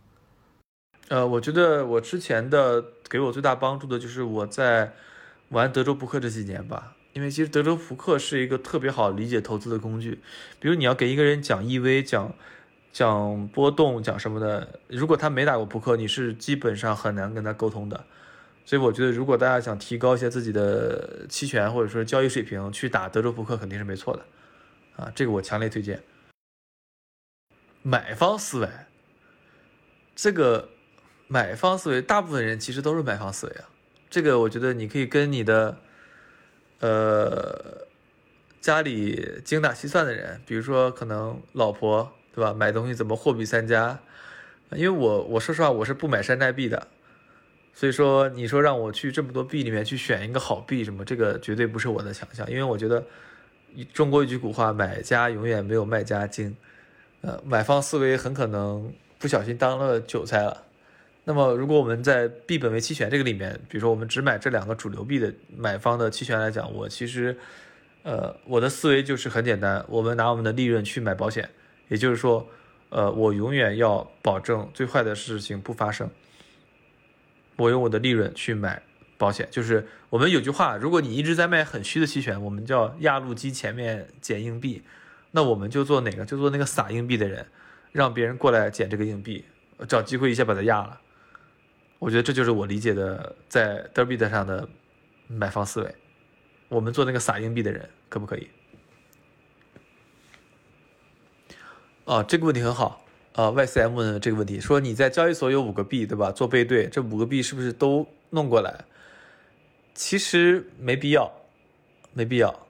[1.09, 4.93] 呃，我觉得我之前的给我最大帮助的就是我在。
[5.51, 10.21] 玩德州扑克这几年吧，因为其实德州扑克是一个特别好理解投资的工具。
[10.61, 12.33] 比如你要给一个人讲 EV、讲
[12.93, 18.05] 讲波动、讲什么的，如果他没打过扑克，你是基本上很难跟他沟通的。
[18.63, 24.23] 所以我觉得，如果大家想提高一些自己的期权或者说交易水平，去打德州扑克肯定是没错的，
[24.95, 26.01] 啊，这个我强烈推荐。
[27.83, 28.67] 买方思维，
[30.15, 30.69] 这个
[31.27, 33.69] 买方思维，大部分人其实都是买方思维啊。
[34.09, 35.77] 这个我觉得你可以跟你的，
[36.79, 37.87] 呃，
[38.59, 42.53] 家里精打细算的人，比如说可能老婆，对吧？
[42.53, 43.99] 买东西怎么货比三家？
[44.71, 46.87] 因为我我说实话，我是不买山寨币的。
[47.73, 53.01] 所以说，你说让我去这么多币里面去选一个好币什么，这个绝对不是我的强项，因为我觉得，
[53.93, 56.55] 中国一句古话，买家永远没有卖家精，
[57.21, 60.65] 呃，买方思维很可能不小心当了韭菜了。
[61.23, 67.37] 那么，如果我们在币本位期权这个里面，比如说我们只买这两个主流币的买方的期权来讲，我其实，
[68.01, 71.47] 呃，我的思维就是很简单，我们拿我们的利润去买保险，
[71.89, 72.47] 也就是说，
[72.89, 76.09] 呃，我永远要保证最坏的事情不发生。
[77.57, 78.81] 我用我的利润去买
[79.19, 84.81] 保险，就是我们有句话，如果你一直在卖很虚的期权，我们叫压路机前面捡硬币，
[85.31, 86.25] 那我们就做哪个？
[86.25, 87.45] 就做那个撒硬币的人，
[87.91, 89.43] 让别人过来捡这个硬币，
[89.87, 90.99] 找机会一下把它压了。
[91.99, 94.67] 我觉得这就是我理解的在 Derby 上的
[95.27, 95.95] 买方思维。
[96.67, 98.47] 我们做那个撒硬币的人，可不可以？
[102.05, 103.05] 哦，这个问题很好。
[103.33, 106.33] 啊，YCM 问这个问题，说你在交易所有五个币，对吧？
[106.33, 108.83] 做背对，这五个币是不是都弄过来？
[109.93, 111.31] 其实没必要，
[112.13, 112.67] 没必要，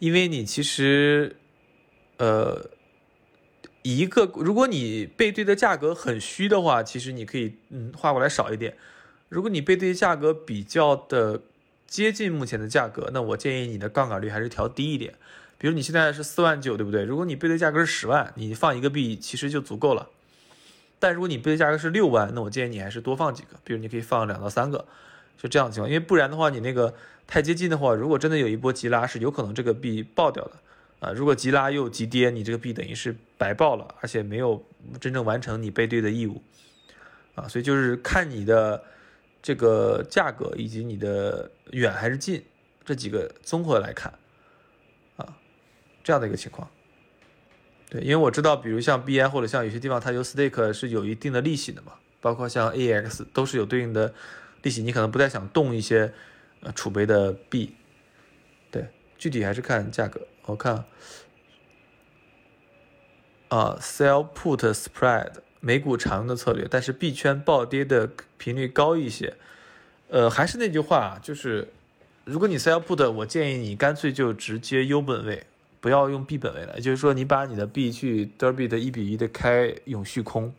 [0.00, 1.34] 因为你其实，
[2.18, 2.70] 呃，
[3.82, 8.76] 一个如果你背对的价格很虚的话，其实你可以嗯画过来少一点。
[9.28, 11.40] 如果你背对价格比较的
[11.86, 15.14] 接近目前的价格，那我建议你的杠杆率还是调低一点。
[15.58, 17.04] 比如你现在是四万九，对不对？
[17.04, 20.10] 如果你背对价格是十万，你放一个币其实就足够了。
[20.98, 24.84] 但如果你背对价格是六万，那我建议你还是多放几个，比如你可以放两到三个，
[25.38, 25.88] 就这样的情况。
[25.88, 26.94] 因为不然的话，你那个
[27.26, 30.52] 太接近的话，如果真的有一波急拉，是有可能这个币爆掉的
[31.04, 31.12] 啊。
[31.12, 34.64] 如果急拉又急跌，你这个币等于是白爆了，而且没有
[35.00, 36.42] 真正完成你背对的义务
[37.34, 37.46] 啊。
[37.48, 38.82] 所以就是看你的
[39.42, 42.42] 这个价格以及你的远还是近
[42.84, 44.12] 这几个综合来看
[45.16, 45.36] 啊。
[46.02, 46.68] 这样的一个情况，
[47.88, 54.12] 对，因为我知道，比如像币安或者像有些地方，它有 stake 是有一定的利息的嘛，包括像 AX 都是有对应的
[54.62, 56.12] 利息，你可能不太想动一些
[56.60, 57.74] 呃储备的币，
[59.24, 60.20] 具体还是看价格。
[60.44, 60.84] 我看
[63.48, 69.34] 啊，sell put spread 美股常用的策略，但是币圈暴跌的频率高一些。
[70.10, 71.72] 呃，还是那句话，就是
[72.26, 75.46] 如果你 sell put，我建议你干脆就直接优本位。
[75.80, 80.54] 不要用币本位了，也就是说，你把你的币去 Derby 的一比一的开永续空，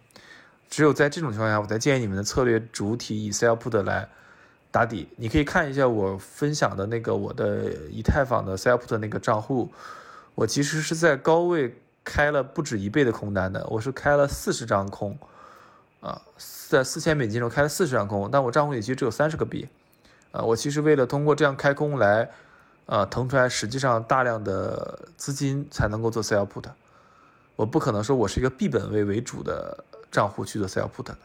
[0.68, 4.09] 只有在这种情况下，我才建议你们的策略主体以 Sell Put 来
[4.76, 5.07] 打底。
[5.15, 9.71] 你可以看一下我分享的那个我的以太坊的 Sell Put 那个账户，
[10.36, 11.73] 我其实是在高位
[12.03, 15.17] 开了不止一倍的空单的，我是开了四十张空，
[16.01, 16.21] 啊，
[16.67, 19.65] 在四千美金中开了四十张空，但我账户里其实只有三十个币，
[20.34, 22.30] 啊，我其实为了通过这样开空来。
[22.88, 26.65] 呃，腾出来实际上大量的资金才能够做 sell put，
[27.55, 31.17] 我不可能说我是一个币本位为主的账户去做 sell put 的，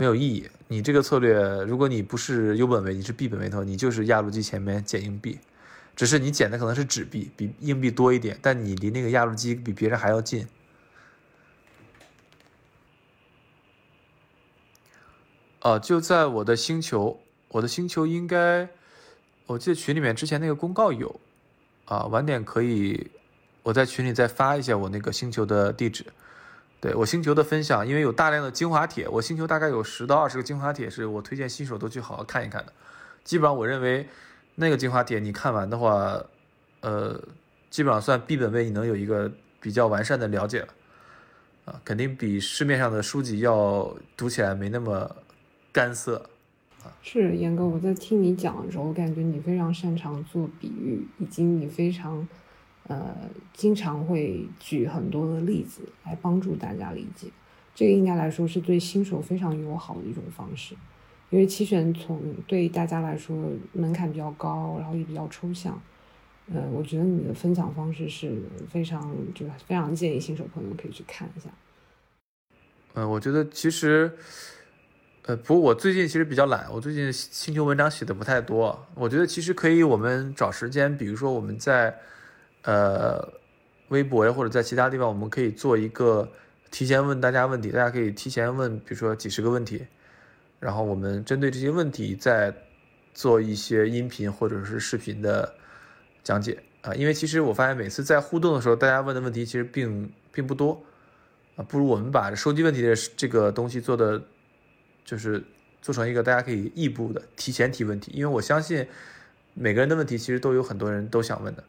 [0.00, 0.48] 没有意义。
[0.66, 5.38] 你这个策略，如果你不是 U 本位，你是币本位头，你就是压路机前面捡硬币，
[5.94, 10.48] 只是你捡的可能是纸币，比硬币多一点，但你离那个压路机比别人还要近。
[15.58, 18.66] 啊，就在我的星球，我的星球应该。
[19.44, 21.20] 我记得群里面之前那个公告有，
[21.84, 23.10] 啊，晚点可以
[23.62, 26.06] 我在群里再发一下我那个星球的地址。
[26.80, 32.72] 对我星球的分享，因为有大量的精华帖，我星球大概有十到二十个精华帖，是我推荐新手都去好好看一看的。
[33.22, 34.08] 基本上我认为
[34.54, 36.18] 那个精华帖你看完的话，
[36.80, 37.20] 呃，
[37.68, 39.30] 基本上算币本位，你能有一个
[39.60, 40.68] 比较完善的了解了。
[41.66, 45.16] 啊，肯定比市面上的书籍要读起来没那么
[45.70, 46.30] 干涩。
[47.02, 52.26] 是严哥，我在听你讲的时候，我感觉你非常擅长做比喻，以及你非常，
[52.90, 53.14] 呃，
[53.54, 57.28] 经常会举很多的例子来帮助大家理解。
[57.72, 60.74] 这个应该来说是对新手非常友好的一种方式，
[61.30, 63.36] 因为期权从对大家来说
[63.72, 65.80] 门槛比较高，然后也比较抽象。
[66.52, 71.48] 呃，我觉得你的分享方式是非常，就是非常建议新手朋友可以去看一下。
[72.94, 74.12] 嗯，我觉得其实。
[75.26, 78.86] 呃，不过我最近其实比较懒，我最近星球文章写的不太多。
[78.94, 81.94] 我觉得其实可以，我们找时间，比如说我们在
[82.62, 83.32] 呃
[83.88, 86.30] 微博呀，或者在其他地方，我们可以做一个
[86.70, 89.86] 提前问大家问题，大家可以提前问，比如说几十个问题，
[90.58, 92.54] 然后我们针对这些问题再
[93.12, 95.52] 做一些音频或者是视频的
[96.22, 96.94] 讲解啊。
[96.94, 100.80] 因为其实我发现每次在互动的时候，大家问的问题其实并并不多
[101.56, 104.22] 啊，不如我们把收集问题的这个东西做的
[105.04, 105.42] 就是
[105.82, 108.86] 做成一个大家可以异步的提前提问题，因为我相信
[109.54, 111.64] 每个人的问题其实都有很多人都想问的。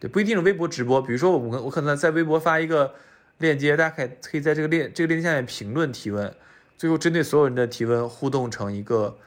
[0.00, 2.94] 对，不一定是微博直播，比如说我我可能在微博发一个
[3.38, 6.32] 链接，大家可以可以在这个链这个链接下面评论提问。
[6.76, 9.18] 最后针对所有人的提问互动成一个，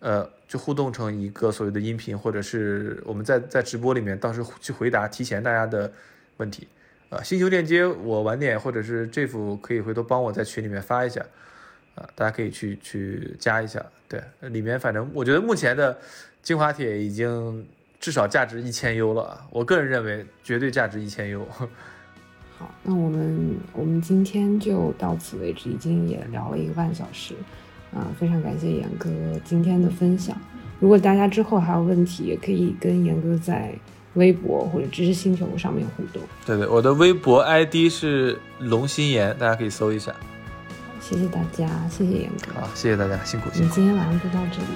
[0.00, 5.92] 呃，就互动成一个所谓的音频，或者是我们在在直播里面到时去回答提前大家的
[6.38, 6.66] 问题，
[7.08, 11.24] 啊，星球链接我晚点或者是 Jeff 可以回头帮我在群里面发一下，
[11.94, 15.96] 啊，大家可以去去加一下，对，里面反正我觉得目前的
[16.42, 17.64] 精华帖已经
[18.06, 21.44] 至少价值一千 U 了，我个人认为绝对价值一千 U。
[22.56, 27.34] 好，那我们我们今天就到此为止，已经也聊了一个半小时，
[27.92, 29.10] 啊，非常感谢严哥
[29.44, 30.40] 今天的分享。
[30.78, 33.74] 如果大家之后还有问题，也可以跟严哥在
[34.14, 36.22] 微博或者知识星球上面互动。
[36.46, 40.14] 对对，我的微博 ID 是龙心言，大家可以搜一下。
[41.00, 42.60] 谢谢大家，谢谢严哥。
[42.60, 43.74] 好，谢谢大家，辛苦辛苦。
[43.74, 44.68] 今天晚上就到这里。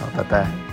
[0.00, 0.65] 好，拜拜。